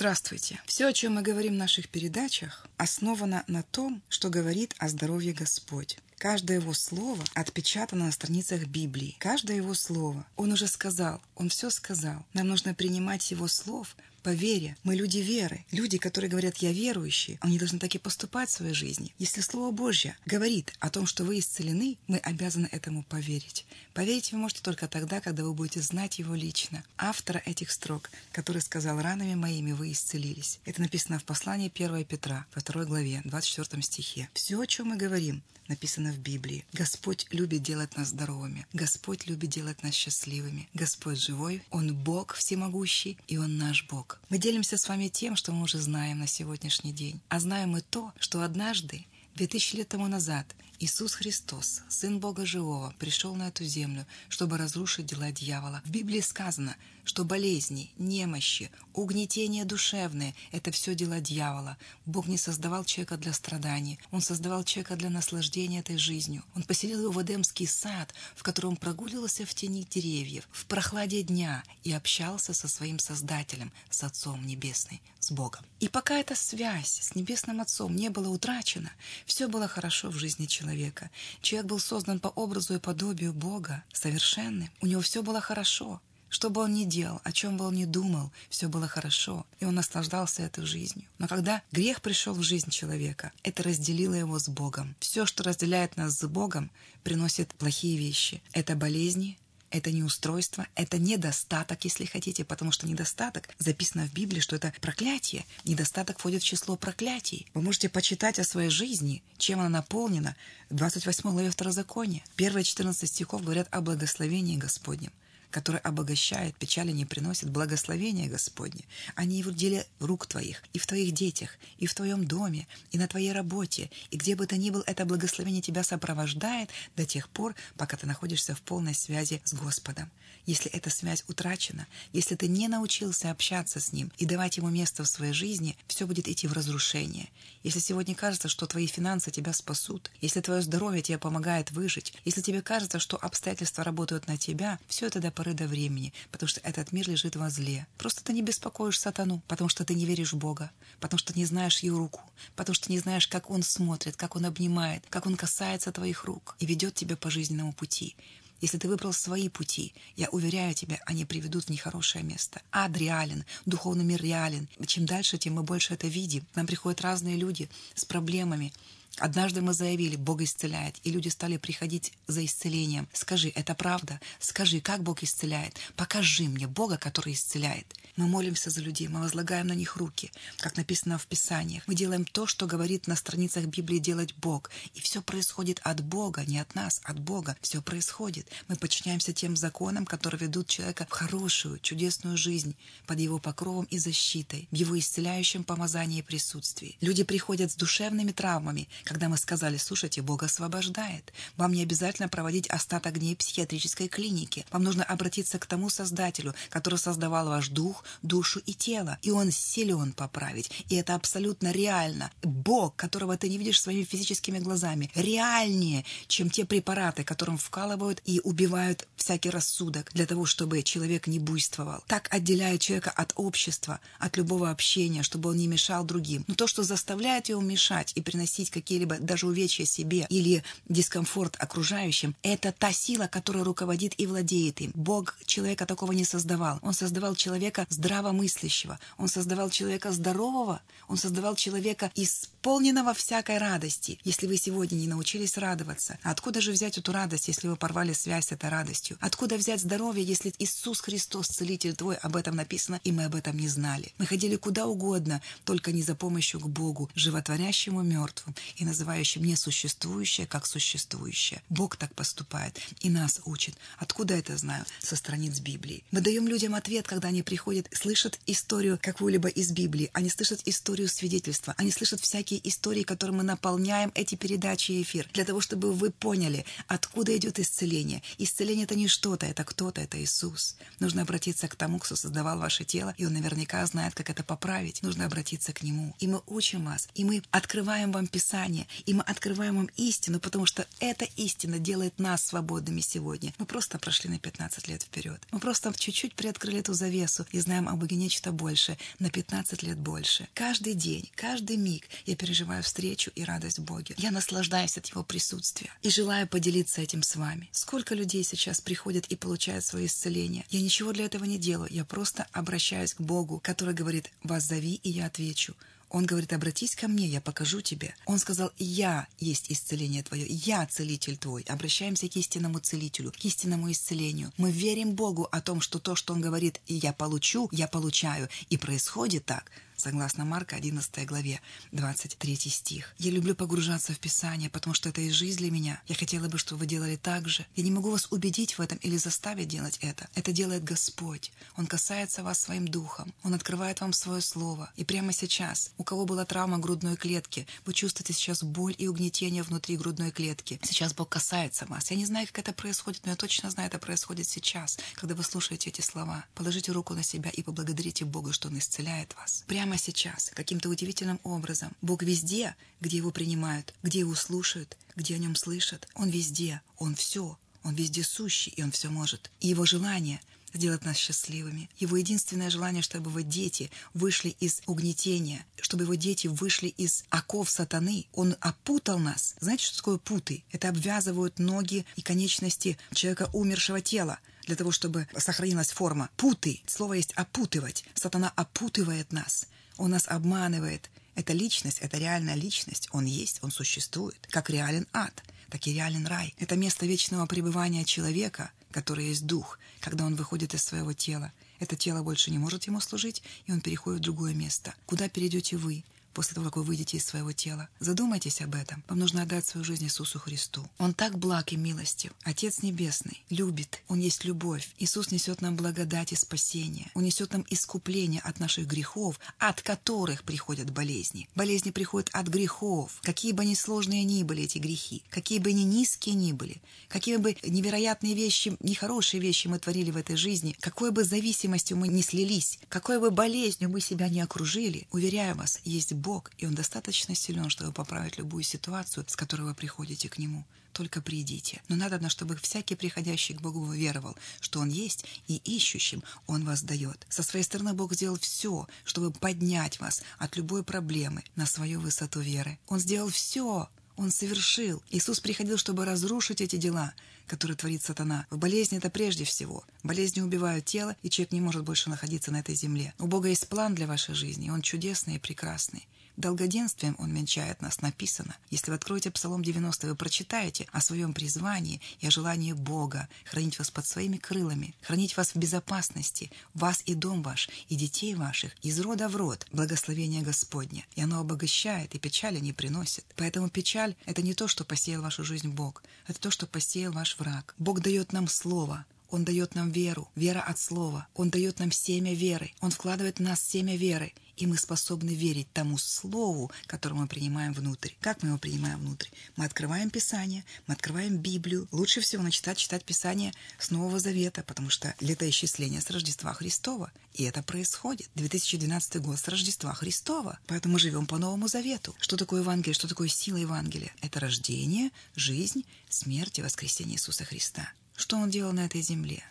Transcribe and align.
Здравствуйте. 0.00 0.58
Все, 0.64 0.86
о 0.86 0.94
чем 0.94 1.16
мы 1.16 1.20
говорим 1.20 1.52
в 1.52 1.58
наших 1.58 1.90
передачах, 1.90 2.66
основано 2.78 3.44
на 3.48 3.62
том, 3.62 4.00
что 4.08 4.30
говорит 4.30 4.74
о 4.78 4.88
здоровье 4.88 5.34
Господь. 5.34 5.98
Каждое 6.16 6.58
его 6.58 6.72
слово 6.72 7.22
отпечатано 7.34 8.06
на 8.06 8.12
страницах 8.12 8.64
Библии. 8.64 9.16
Каждое 9.18 9.58
его 9.58 9.74
слово. 9.74 10.24
Он 10.36 10.52
уже 10.52 10.68
сказал, 10.68 11.20
он 11.36 11.50
все 11.50 11.68
сказал. 11.68 12.24
Нам 12.32 12.48
нужно 12.48 12.72
принимать 12.72 13.30
его 13.30 13.46
слов 13.46 13.94
по 14.22 14.30
вере. 14.30 14.76
Мы 14.82 14.94
люди 14.94 15.18
веры. 15.18 15.64
Люди, 15.70 15.98
которые 15.98 16.30
говорят 16.30 16.58
«я 16.58 16.72
верующий», 16.72 17.38
они 17.40 17.58
должны 17.58 17.78
так 17.78 17.94
и 17.94 17.98
поступать 17.98 18.48
в 18.48 18.52
своей 18.52 18.74
жизни. 18.74 19.14
Если 19.18 19.40
Слово 19.40 19.70
Божье 19.70 20.16
говорит 20.26 20.72
о 20.80 20.90
том, 20.90 21.06
что 21.06 21.24
вы 21.24 21.38
исцелены, 21.38 21.98
мы 22.06 22.18
обязаны 22.18 22.68
этому 22.70 23.02
поверить. 23.02 23.66
Поверить 23.94 24.32
вы 24.32 24.38
можете 24.38 24.62
только 24.62 24.88
тогда, 24.88 25.20
когда 25.20 25.44
вы 25.44 25.54
будете 25.54 25.80
знать 25.80 26.18
Его 26.18 26.34
лично. 26.34 26.84
Автора 26.96 27.42
этих 27.44 27.70
строк, 27.70 28.10
который 28.32 28.62
сказал 28.62 29.00
«ранами 29.00 29.34
моими 29.34 29.72
вы 29.72 29.92
исцелились». 29.92 30.60
Это 30.64 30.80
написано 30.80 31.18
в 31.18 31.24
послании 31.24 31.72
1 31.74 32.04
Петра, 32.04 32.46
во 32.54 32.62
2 32.62 32.84
главе, 32.84 33.22
24 33.24 33.82
стихе. 33.82 34.28
Все, 34.34 34.60
о 34.60 34.66
чем 34.66 34.88
мы 34.88 34.96
говорим, 34.96 35.42
написано 35.70 36.12
в 36.12 36.18
Библии. 36.18 36.64
Господь 36.72 37.26
любит 37.30 37.62
делать 37.62 37.96
нас 37.96 38.08
здоровыми. 38.08 38.66
Господь 38.72 39.26
любит 39.26 39.50
делать 39.50 39.82
нас 39.82 39.94
счастливыми. 39.94 40.68
Господь 40.74 41.18
живой, 41.18 41.62
Он 41.70 41.94
Бог 41.94 42.34
всемогущий, 42.34 43.16
и 43.28 43.38
Он 43.38 43.56
наш 43.56 43.86
Бог. 43.86 44.09
Мы 44.28 44.38
делимся 44.38 44.76
с 44.76 44.88
вами 44.88 45.08
тем, 45.08 45.36
что 45.36 45.52
мы 45.52 45.62
уже 45.62 45.78
знаем 45.78 46.18
на 46.18 46.26
сегодняшний 46.26 46.92
день. 46.92 47.20
А 47.28 47.40
знаем 47.40 47.70
мы 47.70 47.80
то, 47.80 48.12
что 48.18 48.42
однажды, 48.42 49.06
две 49.34 49.46
тысячи 49.46 49.76
лет 49.76 49.88
тому 49.88 50.08
назад, 50.08 50.54
Иисус 50.78 51.14
Христос, 51.14 51.82
Сын 51.88 52.20
Бога 52.20 52.46
Живого, 52.46 52.94
пришел 52.98 53.34
на 53.34 53.48
эту 53.48 53.64
землю, 53.64 54.06
чтобы 54.30 54.56
разрушить 54.56 55.06
дела 55.06 55.30
дьявола. 55.30 55.82
В 55.84 55.90
Библии 55.90 56.20
сказано, 56.20 56.74
что 57.04 57.24
болезни, 57.24 57.90
немощи, 57.98 58.70
угнетения 58.94 59.64
душевные– 59.64 60.34
это 60.52 60.70
все 60.70 60.94
дела 60.94 61.20
дьявола. 61.20 61.76
Бог 62.06 62.26
не 62.26 62.38
создавал 62.38 62.84
человека 62.84 63.16
для 63.16 63.32
страданий, 63.32 63.98
Он 64.10 64.20
создавал 64.20 64.64
человека 64.64 64.96
для 64.96 65.10
наслаждения 65.10 65.80
этой 65.80 65.96
жизнью. 65.96 66.42
Он 66.54 66.62
поселил 66.62 67.02
его 67.02 67.12
в 67.12 67.22
Эдемский 67.22 67.66
сад, 67.66 68.14
в 68.34 68.42
котором 68.42 68.76
прогуливался 68.76 69.44
в 69.44 69.54
тени 69.54 69.86
деревьев, 69.88 70.48
в 70.52 70.66
прохладе 70.66 71.22
дня 71.22 71.62
и 71.84 71.92
общался 71.92 72.52
со 72.52 72.68
своим 72.68 72.98
Создателем, 72.98 73.72
с 73.90 74.04
Отцом 74.04 74.46
Небесным, 74.46 75.00
с 75.18 75.30
Богом. 75.30 75.64
И 75.80 75.88
пока 75.88 76.18
эта 76.18 76.34
связь 76.34 77.00
с 77.00 77.14
Небесным 77.14 77.60
Отцом 77.60 77.96
не 77.96 78.10
была 78.10 78.28
утрачена, 78.28 78.92
все 79.26 79.48
было 79.48 79.68
хорошо 79.68 80.10
в 80.10 80.14
жизни 80.14 80.46
человека. 80.46 81.10
Человек 81.40 81.66
был 81.70 81.78
создан 81.78 82.20
по 82.20 82.28
образу 82.28 82.74
и 82.74 82.78
подобию 82.78 83.32
Бога, 83.32 83.84
совершенным. 83.92 84.68
У 84.80 84.86
него 84.86 85.00
все 85.00 85.22
было 85.22 85.40
хорошо. 85.40 86.00
Что 86.30 86.48
бы 86.48 86.62
он 86.62 86.72
ни 86.72 86.84
делал, 86.84 87.20
о 87.24 87.32
чем 87.32 87.56
бы 87.56 87.66
он 87.66 87.74
ни 87.74 87.84
думал, 87.84 88.30
все 88.48 88.68
было 88.68 88.86
хорошо, 88.86 89.44
и 89.58 89.64
он 89.64 89.74
наслаждался 89.74 90.42
этой 90.42 90.64
жизнью. 90.64 91.06
Но 91.18 91.26
когда 91.26 91.60
грех 91.72 92.00
пришел 92.00 92.34
в 92.34 92.42
жизнь 92.42 92.70
человека, 92.70 93.32
это 93.42 93.64
разделило 93.64 94.14
его 94.14 94.38
с 94.38 94.48
Богом. 94.48 94.94
Все, 95.00 95.26
что 95.26 95.42
разделяет 95.42 95.96
нас 95.96 96.16
с 96.16 96.26
Богом, 96.28 96.70
приносит 97.02 97.52
плохие 97.54 97.98
вещи. 97.98 98.42
Это 98.52 98.76
болезни, 98.76 99.38
это 99.70 99.90
неустройство, 99.90 100.68
это 100.76 100.98
недостаток, 100.98 101.84
если 101.84 102.04
хотите, 102.04 102.44
потому 102.44 102.70
что 102.70 102.86
недостаток 102.86 103.48
записано 103.58 104.06
в 104.06 104.12
Библии, 104.12 104.40
что 104.40 104.54
это 104.54 104.72
проклятие. 104.80 105.44
Недостаток 105.64 106.20
входит 106.20 106.42
в 106.42 106.46
число 106.46 106.76
проклятий. 106.76 107.46
Вы 107.54 107.62
можете 107.62 107.88
почитать 107.88 108.38
о 108.38 108.44
своей 108.44 108.70
жизни, 108.70 109.24
чем 109.36 109.58
она 109.58 109.68
наполнена. 109.68 110.36
В 110.70 110.76
28 110.76 111.28
главе 111.30 111.50
Второзакония. 111.50 112.22
Первые 112.36 112.62
14 112.62 113.08
стихов 113.08 113.42
говорят 113.42 113.66
о 113.72 113.80
благословении 113.80 114.56
Господнем 114.56 115.10
который 115.50 115.80
обогащает, 115.80 116.56
печали 116.56 116.92
не 116.92 117.04
приносит, 117.04 117.50
благословения 117.50 118.28
Господне. 118.28 118.84
Они 119.14 119.42
в 119.42 119.54
деле 119.54 119.86
рук 119.98 120.26
твоих, 120.26 120.62
и 120.72 120.78
в 120.78 120.86
твоих 120.86 121.12
детях, 121.12 121.50
и 121.78 121.86
в 121.86 121.94
твоем 121.94 122.26
доме, 122.26 122.66
и 122.92 122.98
на 122.98 123.08
твоей 123.08 123.32
работе, 123.32 123.90
и 124.10 124.16
где 124.16 124.36
бы 124.36 124.46
то 124.46 124.56
ни 124.56 124.70
был, 124.70 124.82
это 124.86 125.04
благословение 125.04 125.62
тебя 125.62 125.82
сопровождает 125.82 126.70
до 126.96 127.04
тех 127.04 127.28
пор, 127.28 127.54
пока 127.76 127.96
ты 127.96 128.06
находишься 128.06 128.54
в 128.54 128.62
полной 128.62 128.94
связи 128.94 129.40
с 129.44 129.54
Господом. 129.54 130.10
Если 130.46 130.70
эта 130.70 130.90
связь 130.90 131.24
утрачена, 131.28 131.86
если 132.12 132.34
ты 132.34 132.48
не 132.48 132.66
научился 132.66 133.30
общаться 133.30 133.78
с 133.78 133.92
Ним 133.92 134.10
и 134.18 134.24
давать 134.26 134.56
Ему 134.56 134.68
место 134.70 135.04
в 135.04 135.08
своей 135.08 135.32
жизни, 135.32 135.76
все 135.86 136.06
будет 136.06 136.28
идти 136.28 136.46
в 136.46 136.52
разрушение. 136.52 137.28
Если 137.62 137.78
сегодня 137.78 138.14
кажется, 138.14 138.48
что 138.48 138.66
твои 138.66 138.86
финансы 138.86 139.30
тебя 139.30 139.52
спасут, 139.52 140.10
если 140.20 140.40
твое 140.40 140.62
здоровье 140.62 141.02
тебе 141.02 141.18
помогает 141.18 141.70
выжить, 141.72 142.14
если 142.24 142.40
тебе 142.40 142.62
кажется, 142.62 142.98
что 142.98 143.18
обстоятельства 143.18 143.84
работают 143.84 144.28
на 144.28 144.38
тебя, 144.38 144.78
все 144.88 145.06
это 145.06 145.20
до 145.20 145.30
поры 145.40 145.54
до 145.54 145.66
времени, 145.66 146.12
потому 146.30 146.48
что 146.48 146.60
этот 146.60 146.92
мир 146.92 147.08
лежит 147.08 147.34
во 147.34 147.48
зле. 147.48 147.86
Просто 147.96 148.22
ты 148.22 148.34
не 148.34 148.42
беспокоишь 148.42 149.00
сатану, 149.00 149.42
потому 149.48 149.70
что 149.70 149.86
ты 149.86 149.94
не 149.94 150.04
веришь 150.04 150.34
в 150.34 150.36
Бога, 150.36 150.70
потому 151.00 151.16
что 151.16 151.32
не 151.32 151.46
знаешь 151.46 151.78
его 151.78 151.96
руку, 151.96 152.20
потому 152.56 152.74
что 152.74 152.92
не 152.92 152.98
знаешь, 152.98 153.26
как 153.26 153.48
он 153.48 153.62
смотрит, 153.62 154.16
как 154.16 154.36
он 154.36 154.44
обнимает, 154.44 155.02
как 155.08 155.24
он 155.24 155.36
касается 155.36 155.92
твоих 155.92 156.24
рук 156.24 156.56
и 156.58 156.66
ведет 156.66 156.94
тебя 156.94 157.16
по 157.16 157.30
жизненному 157.30 157.72
пути. 157.72 158.16
Если 158.60 158.76
ты 158.76 158.86
выбрал 158.86 159.14
свои 159.14 159.48
пути, 159.48 159.94
я 160.14 160.28
уверяю 160.28 160.74
тебя, 160.74 161.00
они 161.06 161.24
приведут 161.24 161.64
в 161.64 161.70
нехорошее 161.70 162.22
место. 162.22 162.60
Ад 162.70 162.94
реален, 162.94 163.46
духовный 163.64 164.04
мир 164.04 164.20
реален. 164.22 164.68
Чем 164.86 165.06
дальше, 165.06 165.38
тем 165.38 165.54
мы 165.54 165.62
больше 165.62 165.94
это 165.94 166.06
видим. 166.06 166.44
К 166.52 166.56
нам 166.56 166.66
приходят 166.66 167.00
разные 167.00 167.36
люди 167.36 167.70
с 167.94 168.04
проблемами, 168.04 168.74
Однажды 169.18 169.60
мы 169.60 169.74
заявили, 169.74 170.16
Бог 170.16 170.40
исцеляет, 170.40 170.96
и 171.04 171.10
люди 171.10 171.28
стали 171.28 171.56
приходить 171.56 172.12
за 172.26 172.44
исцелением. 172.44 173.08
Скажи, 173.12 173.50
это 173.54 173.74
правда? 173.74 174.20
Скажи, 174.38 174.80
как 174.80 175.02
Бог 175.02 175.22
исцеляет? 175.22 175.76
Покажи 175.96 176.44
мне 176.44 176.66
Бога, 176.66 176.96
который 176.96 177.34
исцеляет. 177.34 177.94
Мы 178.16 178.26
молимся 178.26 178.70
за 178.70 178.80
людей, 178.80 179.08
мы 179.08 179.20
возлагаем 179.20 179.66
на 179.66 179.72
них 179.72 179.96
руки, 179.96 180.30
как 180.58 180.76
написано 180.76 181.18
в 181.18 181.26
Писаниях. 181.26 181.84
Мы 181.86 181.94
делаем 181.94 182.24
то, 182.24 182.46
что 182.46 182.66
говорит 182.66 183.06
на 183.06 183.16
страницах 183.16 183.66
Библии 183.66 183.98
делать 183.98 184.34
Бог. 184.36 184.70
И 184.94 185.00
все 185.00 185.22
происходит 185.22 185.80
от 185.84 186.00
Бога, 186.02 186.44
не 186.46 186.58
от 186.58 186.74
нас, 186.74 187.00
от 187.04 187.18
Бога. 187.18 187.56
Все 187.60 187.80
происходит. 187.80 188.48
Мы 188.68 188.76
подчиняемся 188.76 189.32
тем 189.32 189.56
законам, 189.56 190.06
которые 190.06 190.40
ведут 190.40 190.68
человека 190.68 191.06
в 191.08 191.12
хорошую, 191.12 191.78
чудесную 191.80 192.36
жизнь 192.36 192.76
под 193.06 193.20
его 193.20 193.38
покровом 193.38 193.84
и 193.86 193.98
защитой, 193.98 194.68
в 194.70 194.74
его 194.74 194.98
исцеляющем 194.98 195.64
помазании 195.64 196.18
и 196.18 196.22
присутствии. 196.22 196.96
Люди 197.00 197.22
приходят 197.22 197.70
с 197.70 197.76
душевными 197.76 198.32
травмами, 198.32 198.88
когда 199.04 199.28
мы 199.28 199.36
сказали, 199.36 199.76
слушайте, 199.76 200.22
Бог 200.22 200.42
освобождает. 200.42 201.32
Вам 201.56 201.72
не 201.72 201.82
обязательно 201.82 202.28
проводить 202.28 202.68
остаток 202.68 203.18
дней 203.18 203.36
психиатрической 203.36 204.08
клиники. 204.08 204.64
Вам 204.70 204.84
нужно 204.84 205.04
обратиться 205.04 205.58
к 205.58 205.66
тому 205.66 205.90
Создателю, 205.90 206.54
который 206.68 206.98
создавал 206.98 207.48
ваш 207.48 207.68
дух, 207.68 208.04
душу 208.22 208.60
и 208.66 208.74
тело. 208.74 209.18
И 209.22 209.30
Он 209.30 209.50
силен 209.50 210.12
поправить. 210.12 210.70
И 210.88 210.96
это 210.96 211.14
абсолютно 211.14 211.72
реально. 211.72 212.30
Бог, 212.42 212.96
которого 212.96 213.36
ты 213.36 213.48
не 213.48 213.58
видишь 213.58 213.80
своими 213.80 214.04
физическими 214.04 214.58
глазами, 214.58 215.10
реальнее, 215.14 216.04
чем 216.26 216.50
те 216.50 216.64
препараты, 216.64 217.24
которым 217.24 217.58
вкалывают 217.58 218.22
и 218.24 218.40
убивают 218.44 219.06
всякий 219.16 219.50
рассудок 219.50 220.10
для 220.12 220.26
того, 220.26 220.46
чтобы 220.46 220.82
человек 220.82 221.26
не 221.26 221.38
буйствовал. 221.38 222.02
Так 222.06 222.28
отделяет 222.30 222.80
человека 222.80 223.10
от 223.10 223.32
общества, 223.36 224.00
от 224.18 224.36
любого 224.36 224.70
общения, 224.70 225.22
чтобы 225.22 225.50
он 225.50 225.56
не 225.56 225.66
мешал 225.66 226.04
другим. 226.04 226.44
Но 226.48 226.54
то, 226.54 226.66
что 226.66 226.82
заставляет 226.82 227.48
его 227.48 227.60
мешать 227.60 228.12
и 228.14 228.22
приносить 228.22 228.70
какие 228.70 228.89
какие-либо 228.90 229.18
даже 229.20 229.46
увечья 229.46 229.84
себе 229.84 230.26
или 230.30 230.64
дискомфорт 230.88 231.54
окружающим, 231.60 232.34
это 232.42 232.72
та 232.72 232.92
сила, 232.92 233.28
которая 233.28 233.62
руководит 233.62 234.18
и 234.18 234.26
владеет 234.26 234.80
им. 234.80 234.90
Бог 234.94 235.36
человека 235.46 235.86
такого 235.86 236.10
не 236.10 236.24
создавал. 236.24 236.80
Он 236.82 236.92
создавал 236.92 237.36
человека 237.36 237.86
здравомыслящего. 237.88 238.98
Он 239.16 239.28
создавал 239.28 239.70
человека 239.70 240.10
здорового. 240.10 240.80
Он 241.06 241.16
создавал 241.16 241.54
человека 241.54 242.10
исполненного 242.16 243.14
всякой 243.14 243.58
радости. 243.58 244.18
Если 244.24 244.48
вы 244.48 244.56
сегодня 244.56 244.96
не 244.96 245.06
научились 245.06 245.56
радоваться, 245.56 246.18
откуда 246.24 246.60
же 246.60 246.72
взять 246.72 246.98
эту 246.98 247.12
радость, 247.12 247.46
если 247.46 247.68
вы 247.68 247.76
порвали 247.76 248.12
связь 248.12 248.46
с 248.46 248.52
этой 248.52 248.70
радостью? 248.70 249.18
Откуда 249.20 249.56
взять 249.56 249.80
здоровье, 249.80 250.24
если 250.24 250.52
Иисус 250.58 251.00
Христос, 251.00 251.46
Целитель 251.46 251.94
твой, 251.94 252.16
об 252.16 252.34
этом 252.34 252.56
написано, 252.56 253.00
и 253.04 253.12
мы 253.12 253.26
об 253.26 253.36
этом 253.36 253.56
не 253.56 253.68
знали? 253.68 254.12
Мы 254.18 254.26
ходили 254.26 254.56
куда 254.56 254.86
угодно, 254.86 255.40
только 255.64 255.92
не 255.92 256.02
за 256.02 256.16
помощью 256.16 256.58
к 256.58 256.66
Богу, 256.66 257.08
животворящему 257.14 258.02
мертвым 258.02 258.56
и 258.80 258.84
называющим 258.84 259.44
несуществующее 259.44 260.46
как 260.46 260.66
существующее. 260.66 261.62
Бог 261.68 261.96
так 261.96 262.14
поступает 262.14 262.78
и 263.00 263.10
нас 263.10 263.40
учит. 263.44 263.76
Откуда 263.98 264.34
это 264.34 264.56
знаю? 264.56 264.84
Со 265.00 265.16
страниц 265.16 265.60
Библии. 265.60 266.04
Мы 266.10 266.20
даем 266.20 266.48
людям 266.48 266.74
ответ, 266.74 267.06
когда 267.06 267.28
они 267.28 267.42
приходят, 267.42 267.88
слышат 267.92 268.38
историю 268.46 268.98
какую-либо 269.00 269.48
из 269.48 269.70
Библии. 269.70 270.10
Они 270.12 270.30
слышат 270.30 270.62
историю 270.66 271.08
свидетельства. 271.08 271.74
Они 271.76 271.90
слышат 271.90 272.20
всякие 272.20 272.66
истории, 272.68 273.02
которыми 273.02 273.40
мы 273.40 273.42
наполняем 273.42 274.12
эти 274.14 274.34
передачи 274.34 274.92
и 274.92 275.02
эфир. 275.02 275.28
Для 275.32 275.44
того, 275.44 275.60
чтобы 275.60 275.92
вы 275.92 276.10
поняли, 276.10 276.64
откуда 276.88 277.36
идет 277.36 277.58
исцеление. 277.58 278.22
Исцеление 278.38 278.84
это 278.84 278.94
не 278.94 279.08
что-то, 279.08 279.46
это 279.46 279.64
кто-то, 279.64 280.00
это 280.00 280.22
Иисус. 280.22 280.76
Нужно 280.98 281.22
обратиться 281.22 281.68
к 281.68 281.76
тому, 281.76 281.98
кто 281.98 282.16
создавал 282.16 282.58
ваше 282.58 282.84
тело, 282.84 283.14
и 283.18 283.26
он 283.26 283.32
наверняка 283.34 283.84
знает, 283.86 284.14
как 284.14 284.30
это 284.30 284.42
поправить. 284.42 285.02
Нужно 285.02 285.26
обратиться 285.26 285.72
к 285.72 285.82
Нему. 285.82 286.14
И 286.18 286.26
мы 286.26 286.42
учим 286.46 286.86
вас, 286.86 287.08
и 287.14 287.24
мы 287.24 287.42
открываем 287.50 288.12
вам 288.12 288.26
Писание, 288.26 288.69
Писание, 288.70 288.86
и 289.06 289.14
мы 289.14 289.22
открываем 289.22 289.80
им 289.80 289.90
истину, 289.96 290.38
потому 290.38 290.66
что 290.66 290.86
эта 291.00 291.24
истина 291.36 291.78
делает 291.78 292.18
нас 292.18 292.46
свободными 292.46 293.00
сегодня. 293.00 293.52
Мы 293.58 293.66
просто 293.66 293.98
прошли 293.98 294.30
на 294.30 294.38
15 294.38 294.88
лет 294.88 295.02
вперед. 295.02 295.40
Мы 295.50 295.58
просто 295.58 295.92
чуть-чуть 295.92 296.34
приоткрыли 296.34 296.78
эту 296.78 296.94
завесу 296.94 297.46
и 297.50 297.58
знаем 297.58 297.88
о 297.88 297.96
Боге 297.96 298.16
нечто 298.16 298.52
больше, 298.52 298.96
на 299.18 299.30
15 299.30 299.82
лет 299.82 299.98
больше. 299.98 300.48
Каждый 300.54 300.94
день, 300.94 301.30
каждый 301.34 301.76
миг 301.76 302.04
я 302.26 302.36
переживаю 302.36 302.82
встречу 302.82 303.32
и 303.34 303.44
радость 303.44 303.80
Боге. 303.80 304.14
Я 304.18 304.30
наслаждаюсь 304.30 304.96
от 304.98 305.06
Его 305.06 305.24
присутствия 305.24 305.90
и 306.02 306.10
желаю 306.10 306.46
поделиться 306.46 307.00
этим 307.00 307.22
с 307.22 307.34
вами. 307.36 307.68
Сколько 307.72 308.14
людей 308.14 308.44
сейчас 308.44 308.80
приходят 308.80 309.26
и 309.26 309.36
получают 309.36 309.84
свое 309.84 310.06
исцеление? 310.06 310.64
Я 310.70 310.80
ничего 310.80 311.12
для 311.12 311.24
этого 311.24 311.44
не 311.44 311.58
делаю, 311.58 311.92
я 311.92 312.04
просто 312.04 312.46
обращаюсь 312.52 313.14
к 313.14 313.20
Богу, 313.20 313.58
который 313.58 313.94
говорит 313.94 314.30
«Вас 314.44 314.64
зови, 314.64 315.00
и 315.02 315.10
я 315.10 315.26
отвечу». 315.26 315.74
Он 316.10 316.26
говорит, 316.26 316.52
обратись 316.52 316.96
ко 316.96 317.08
мне, 317.08 317.26
я 317.26 317.40
покажу 317.40 317.80
тебе. 317.80 318.14
Он 318.26 318.38
сказал, 318.38 318.72
я 318.78 319.28
есть 319.38 319.70
исцеление 319.70 320.22
твое, 320.22 320.44
я 320.46 320.84
целитель 320.86 321.36
твой. 321.36 321.62
Обращаемся 321.62 322.28
к 322.28 322.36
истинному 322.36 322.80
целителю, 322.80 323.32
к 323.32 323.44
истинному 323.44 323.90
исцелению. 323.90 324.52
Мы 324.56 324.72
верим 324.72 325.12
Богу 325.12 325.48
о 325.50 325.60
том, 325.60 325.80
что 325.80 326.00
то, 326.00 326.16
что 326.16 326.34
Он 326.34 326.40
говорит, 326.40 326.80
я 326.88 327.12
получу, 327.12 327.68
я 327.72 327.86
получаю. 327.86 328.48
И 328.68 328.76
происходит 328.76 329.46
так 329.46 329.70
согласно 330.00 330.44
Марка 330.44 330.76
11 330.76 331.26
главе 331.26 331.60
23 331.92 332.56
стих. 332.56 333.14
Я 333.18 333.30
люблю 333.30 333.54
погружаться 333.54 334.12
в 334.12 334.18
Писание, 334.18 334.70
потому 334.70 334.94
что 334.94 335.08
это 335.10 335.20
и 335.20 335.30
жизнь 335.30 335.58
для 335.58 335.70
меня. 335.70 336.02
Я 336.06 336.14
хотела 336.14 336.48
бы, 336.48 336.58
чтобы 336.58 336.80
вы 336.80 336.86
делали 336.86 337.16
так 337.16 337.48
же. 337.48 337.66
Я 337.76 337.84
не 337.84 337.90
могу 337.90 338.10
вас 338.10 338.26
убедить 338.30 338.78
в 338.78 338.80
этом 338.80 338.98
или 338.98 339.16
заставить 339.16 339.68
делать 339.68 339.98
это. 340.00 340.28
Это 340.34 340.52
делает 340.52 340.82
Господь. 340.82 341.52
Он 341.76 341.86
касается 341.86 342.42
вас 342.42 342.58
своим 342.58 342.88
духом. 342.88 343.32
Он 343.42 343.54
открывает 343.54 344.00
вам 344.00 344.12
свое 344.12 344.40
слово. 344.40 344.90
И 344.96 345.04
прямо 345.04 345.32
сейчас, 345.32 345.92
у 345.98 346.04
кого 346.04 346.24
была 346.24 346.44
травма 346.44 346.78
грудной 346.78 347.16
клетки, 347.16 347.66
вы 347.84 347.92
чувствуете 347.92 348.32
сейчас 348.32 348.62
боль 348.62 348.94
и 348.98 349.06
угнетение 349.06 349.62
внутри 349.62 349.96
грудной 349.96 350.30
клетки. 350.30 350.80
Сейчас 350.82 351.12
Бог 351.12 351.28
касается 351.28 351.86
вас. 351.86 352.10
Я 352.10 352.16
не 352.16 352.26
знаю, 352.26 352.46
как 352.46 352.60
это 352.60 352.72
происходит, 352.72 353.24
но 353.26 353.32
я 353.32 353.36
точно 353.36 353.70
знаю, 353.70 353.88
это 353.88 353.98
происходит 353.98 354.48
сейчас, 354.48 354.98
когда 355.14 355.34
вы 355.34 355.44
слушаете 355.44 355.90
эти 355.90 356.00
слова. 356.00 356.44
Положите 356.54 356.92
руку 356.92 357.14
на 357.14 357.22
себя 357.22 357.50
и 357.50 357.62
поблагодарите 357.62 358.24
Бога, 358.24 358.52
что 358.52 358.68
Он 358.68 358.78
исцеляет 358.78 359.34
вас. 359.36 359.64
Прямо 359.66 359.89
прямо 359.90 359.98
сейчас, 359.98 360.52
каким-то 360.54 360.88
удивительным 360.88 361.40
образом. 361.42 361.96
Бог 362.00 362.22
везде, 362.22 362.76
где 363.00 363.16
его 363.16 363.32
принимают, 363.32 363.92
где 364.04 364.20
его 364.20 364.36
слушают, 364.36 364.96
где 365.16 365.34
о 365.34 365.38
нем 365.38 365.56
слышат. 365.56 366.06
Он 366.14 366.30
везде, 366.30 366.80
он 366.96 367.16
все, 367.16 367.58
он 367.82 367.96
везде 367.96 368.22
сущий, 368.22 368.72
и 368.76 368.84
он 368.84 368.92
все 368.92 369.10
может. 369.10 369.50
И 369.58 369.66
его 369.66 369.84
желание 369.86 370.40
сделать 370.72 371.04
нас 371.04 371.16
счастливыми. 371.16 371.90
Его 371.98 372.16
единственное 372.16 372.70
желание, 372.70 373.02
чтобы 373.02 373.30
его 373.30 373.40
дети 373.40 373.90
вышли 374.14 374.50
из 374.60 374.80
угнетения, 374.86 375.66
чтобы 375.80 376.04
его 376.04 376.14
дети 376.14 376.46
вышли 376.46 376.86
из 376.86 377.24
оков 377.30 377.68
сатаны. 377.68 378.26
Он 378.32 378.54
опутал 378.60 379.18
нас. 379.18 379.56
Знаете, 379.58 379.86
что 379.86 379.96
такое 379.96 380.18
путы? 380.18 380.62
Это 380.70 380.90
обвязывают 380.90 381.58
ноги 381.58 382.06
и 382.14 382.22
конечности 382.22 382.96
человека 383.12 383.50
умершего 383.52 384.00
тела 384.00 384.38
для 384.66 384.76
того, 384.76 384.92
чтобы 384.92 385.26
сохранилась 385.36 385.90
форма. 385.90 386.30
Путы. 386.36 386.80
Слово 386.86 387.14
есть 387.14 387.32
опутывать. 387.32 388.04
Сатана 388.14 388.52
опутывает 388.54 389.32
нас. 389.32 389.66
Он 390.00 390.12
нас 390.12 390.26
обманывает. 390.28 391.10
Это 391.34 391.52
личность, 391.52 391.98
это 391.98 392.16
реальная 392.16 392.54
личность. 392.54 393.08
Он 393.12 393.26
есть, 393.26 393.58
он 393.62 393.70
существует. 393.70 394.48
Как 394.50 394.70
реален 394.70 395.06
ад, 395.12 395.44
так 395.68 395.86
и 395.86 395.92
реален 395.92 396.26
рай. 396.26 396.54
Это 396.58 396.74
место 396.74 397.04
вечного 397.04 397.44
пребывания 397.44 398.06
человека, 398.06 398.70
который 398.92 399.26
есть 399.26 399.44
дух, 399.44 399.78
когда 400.00 400.24
он 400.24 400.36
выходит 400.36 400.72
из 400.72 400.82
своего 400.82 401.12
тела. 401.12 401.52
Это 401.80 401.96
тело 401.96 402.22
больше 402.22 402.50
не 402.50 402.56
может 402.56 402.84
ему 402.84 402.98
служить, 403.00 403.42
и 403.66 403.72
он 403.72 403.82
переходит 403.82 404.20
в 404.20 404.24
другое 404.24 404.54
место. 404.54 404.94
Куда 405.04 405.28
перейдете 405.28 405.76
вы? 405.76 406.02
После 406.32 406.54
того, 406.54 406.66
как 406.66 406.76
вы 406.76 406.82
выйдете 406.82 407.16
из 407.16 407.26
своего 407.26 407.52
тела. 407.52 407.88
Задумайтесь 407.98 408.60
об 408.60 408.74
этом. 408.74 409.02
Вам 409.08 409.18
нужно 409.18 409.42
отдать 409.42 409.66
свою 409.66 409.84
жизнь 409.84 410.04
Иисусу 410.04 410.38
Христу. 410.38 410.88
Он 410.98 411.14
так 411.14 411.38
благ 411.38 411.72
и 411.72 411.76
милостив. 411.76 412.32
Отец 412.42 412.82
Небесный 412.82 413.44
любит. 413.50 414.02
Он 414.08 414.18
есть 414.18 414.44
любовь. 414.44 414.94
Иисус 414.98 415.30
несет 415.30 415.60
нам 415.60 415.76
благодать 415.76 416.32
и 416.32 416.36
спасение. 416.36 417.10
Он 417.14 417.24
несет 417.24 417.52
нам 417.52 417.64
искупление 417.70 418.40
от 418.40 418.60
наших 418.60 418.86
грехов, 418.86 419.38
от 419.58 419.82
которых 419.82 420.44
приходят 420.44 420.90
болезни. 420.90 421.48
Болезни 421.54 421.90
приходят 421.90 422.30
от 422.32 422.46
грехов. 422.48 423.20
Какие 423.22 423.52
бы 423.52 423.62
они 423.62 423.74
сложные 423.74 424.24
ни 424.24 424.42
были, 424.42 424.64
эти 424.64 424.78
грехи, 424.78 425.22
какие 425.30 425.58
бы 425.58 425.70
они 425.70 425.84
низкие 425.84 426.34
ни 426.34 426.52
были, 426.52 426.80
какие 427.08 427.36
бы 427.36 427.56
невероятные 427.62 428.34
вещи, 428.34 428.76
нехорошие 428.80 429.40
вещи 429.40 429.68
мы 429.68 429.78
творили 429.78 430.10
в 430.10 430.16
этой 430.16 430.36
жизни, 430.36 430.76
какой 430.80 431.10
бы 431.10 431.24
зависимостью 431.24 431.96
мы 431.96 432.08
не 432.08 432.22
слились, 432.22 432.78
какой 432.88 433.18
бы 433.18 433.30
болезнью 433.30 433.90
мы 433.90 434.00
себя 434.00 434.28
не 434.28 434.40
окружили, 434.40 435.06
уверяю 435.10 435.56
вас, 435.56 435.80
есть 435.84 436.12
Бог, 436.20 436.50
и 436.58 436.66
Он 436.66 436.74
достаточно 436.74 437.34
силен, 437.34 437.70
чтобы 437.70 437.92
поправить 437.92 438.38
любую 438.38 438.62
ситуацию, 438.62 439.24
с 439.26 439.36
которой 439.36 439.62
вы 439.62 439.74
приходите 439.74 440.28
к 440.28 440.38
Нему. 440.38 440.64
Только 440.92 441.20
придите. 441.20 441.82
Но 441.88 441.96
надо, 441.96 442.28
чтобы 442.28 442.56
всякий 442.56 442.96
приходящий 442.96 443.54
к 443.54 443.60
Богу 443.60 443.90
веровал, 443.92 444.36
что 444.60 444.80
Он 444.80 444.88
есть, 444.88 445.24
и 445.46 445.56
ищущим 445.56 446.22
Он 446.46 446.64
вас 446.64 446.82
дает. 446.82 447.26
Со 447.28 447.42
своей 447.42 447.64
стороны 447.64 447.92
Бог 447.92 448.14
сделал 448.14 448.38
все, 448.38 448.88
чтобы 449.04 449.30
поднять 449.30 450.00
вас 450.00 450.22
от 450.38 450.56
любой 450.56 450.82
проблемы 450.82 451.44
на 451.56 451.66
свою 451.66 452.00
высоту 452.00 452.40
веры. 452.40 452.78
Он 452.88 452.98
сделал 452.98 453.28
все, 453.28 453.88
он 454.16 454.30
совершил. 454.30 455.02
Иисус 455.10 455.40
приходил, 455.40 455.78
чтобы 455.78 456.04
разрушить 456.04 456.60
эти 456.60 456.76
дела, 456.76 457.14
которые 457.50 457.76
творит 457.76 458.00
сатана. 458.00 458.46
В 458.48 458.58
болезни 458.58 458.96
это 458.96 459.10
прежде 459.10 459.44
всего. 459.44 459.82
Болезни 460.04 460.40
убивают 460.40 460.84
тело, 460.84 461.16
и 461.22 461.28
человек 461.28 461.50
не 461.50 461.60
может 461.60 461.82
больше 461.82 462.08
находиться 462.08 462.52
на 462.52 462.60
этой 462.60 462.76
земле. 462.76 463.12
У 463.18 463.26
Бога 463.26 463.48
есть 463.48 463.68
план 463.68 463.96
для 463.96 464.06
вашей 464.06 464.36
жизни, 464.36 464.68
и 464.68 464.70
он 464.70 464.82
чудесный 464.82 465.34
и 465.34 465.38
прекрасный. 465.40 466.06
Долгоденствием 466.40 467.14
Он 467.18 467.32
венчает 467.34 467.80
нас, 467.82 468.00
написано. 468.00 468.56
Если 468.70 468.90
вы 468.90 468.96
откроете 468.96 469.30
Псалом 469.30 469.62
90, 469.62 470.08
вы 470.08 470.16
прочитаете 470.16 470.86
о 470.92 471.00
своем 471.00 471.34
призвании 471.34 472.00
и 472.20 472.26
о 472.26 472.30
желании 472.30 472.72
Бога 472.72 473.28
хранить 473.44 473.78
вас 473.78 473.90
под 473.90 474.06
своими 474.06 474.36
крылами, 474.36 474.94
хранить 475.02 475.36
вас 475.36 475.54
в 475.54 475.56
безопасности, 475.56 476.50
вас 476.74 477.02
и 477.06 477.14
дом 477.14 477.42
ваш, 477.42 477.68
и 477.88 477.96
детей 477.96 478.34
ваших, 478.34 478.72
из 478.82 478.98
рода 479.00 479.28
в 479.28 479.36
род, 479.36 479.66
благословение 479.72 480.42
Господне. 480.42 481.06
И 481.14 481.20
оно 481.20 481.40
обогащает, 481.40 482.14
и 482.14 482.18
печали 482.18 482.58
не 482.58 482.72
приносит. 482.72 483.24
Поэтому 483.36 483.68
печаль— 483.68 484.16
это 484.26 484.42
не 484.42 484.54
то, 484.54 484.66
что 484.68 484.84
посеял 484.84 485.22
вашу 485.22 485.44
жизнь 485.44 485.68
Бог, 485.68 486.02
это 486.26 486.40
то, 486.40 486.50
что 486.50 486.66
посеял 486.66 487.12
ваш 487.12 487.38
враг. 487.38 487.74
Бог 487.78 488.00
дает 488.00 488.32
нам 488.32 488.48
слово, 488.48 489.04
он 489.30 489.44
дает 489.44 489.74
нам 489.74 489.90
веру, 489.90 490.30
вера 490.34 490.60
от 490.60 490.78
слова. 490.78 491.26
Он 491.34 491.50
дает 491.50 491.78
нам 491.78 491.92
семя 491.92 492.34
веры. 492.34 492.72
Он 492.80 492.90
вкладывает 492.90 493.38
в 493.38 493.42
нас 493.42 493.60
семя 493.60 493.96
веры 493.96 494.32
и 494.60 494.66
мы 494.66 494.76
способны 494.76 495.30
верить 495.30 495.72
тому 495.72 495.96
слову, 495.96 496.70
которое 496.86 497.14
мы 497.14 497.26
принимаем 497.26 497.72
внутрь. 497.72 498.12
Как 498.20 498.42
мы 498.42 498.50
его 498.50 498.58
принимаем 498.58 499.00
внутрь? 499.00 499.28
Мы 499.56 499.64
открываем 499.64 500.10
Писание, 500.10 500.64
мы 500.86 500.94
открываем 500.94 501.38
Библию. 501.38 501.88
Лучше 501.92 502.20
всего 502.20 502.42
начать 502.42 502.76
читать 502.76 503.04
Писание 503.04 503.54
с 503.78 503.90
Нового 503.90 504.18
Завета, 504.18 504.62
потому 504.62 504.90
что 504.90 505.14
летоисчисление 505.20 506.02
с 506.02 506.10
Рождества 506.10 506.52
Христова. 506.52 507.10
И 507.32 507.44
это 507.44 507.62
происходит. 507.62 508.28
2012 508.34 509.22
год 509.22 509.38
с 509.38 509.48
Рождества 509.48 509.94
Христова. 509.94 510.58
Поэтому 510.66 510.94
мы 510.94 510.98
живем 510.98 511.26
по 511.26 511.38
Новому 511.38 511.68
Завету. 511.68 512.14
Что 512.20 512.36
такое 512.36 512.60
Евангелие? 512.60 512.94
Что 512.94 513.08
такое 513.08 513.28
сила 513.28 513.56
Евангелия? 513.56 514.12
Это 514.20 514.40
рождение, 514.40 515.10
жизнь, 515.34 515.84
смерть 516.08 516.58
и 516.58 516.62
воскресение 516.62 517.14
Иисуса 517.14 517.44
Христа. 517.44 517.90
Что 518.20 518.36
Он 518.36 518.50
делал 518.50 518.74
на 518.74 518.84
этой 518.84 519.00
земле? 519.00 519.42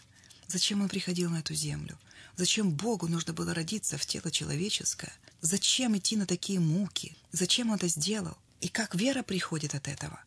Зачем 0.46 0.82
Он 0.82 0.90
приходил 0.90 1.32
на 1.32 1.40
эту 1.40 1.56
землю? 1.56 1.98
Зачем 2.38 2.70
Богу 2.70 3.08
нужно 3.08 3.34
было 3.34 3.56
родиться 3.56 3.98
в 3.98 4.06
тело 4.06 4.30
человеческое? 4.30 5.12
Зачем 5.42 5.98
идти 5.98 6.16
на 6.16 6.28
такие 6.28 6.60
муки? 6.60 7.18
Зачем 7.32 7.72
он 7.72 7.78
это 7.78 7.88
сделал? 7.88 8.38
И 8.62 8.68
как 8.68 8.94
вера 8.94 9.24
приходит 9.24 9.74
от 9.74 9.88
этого? 9.88 10.24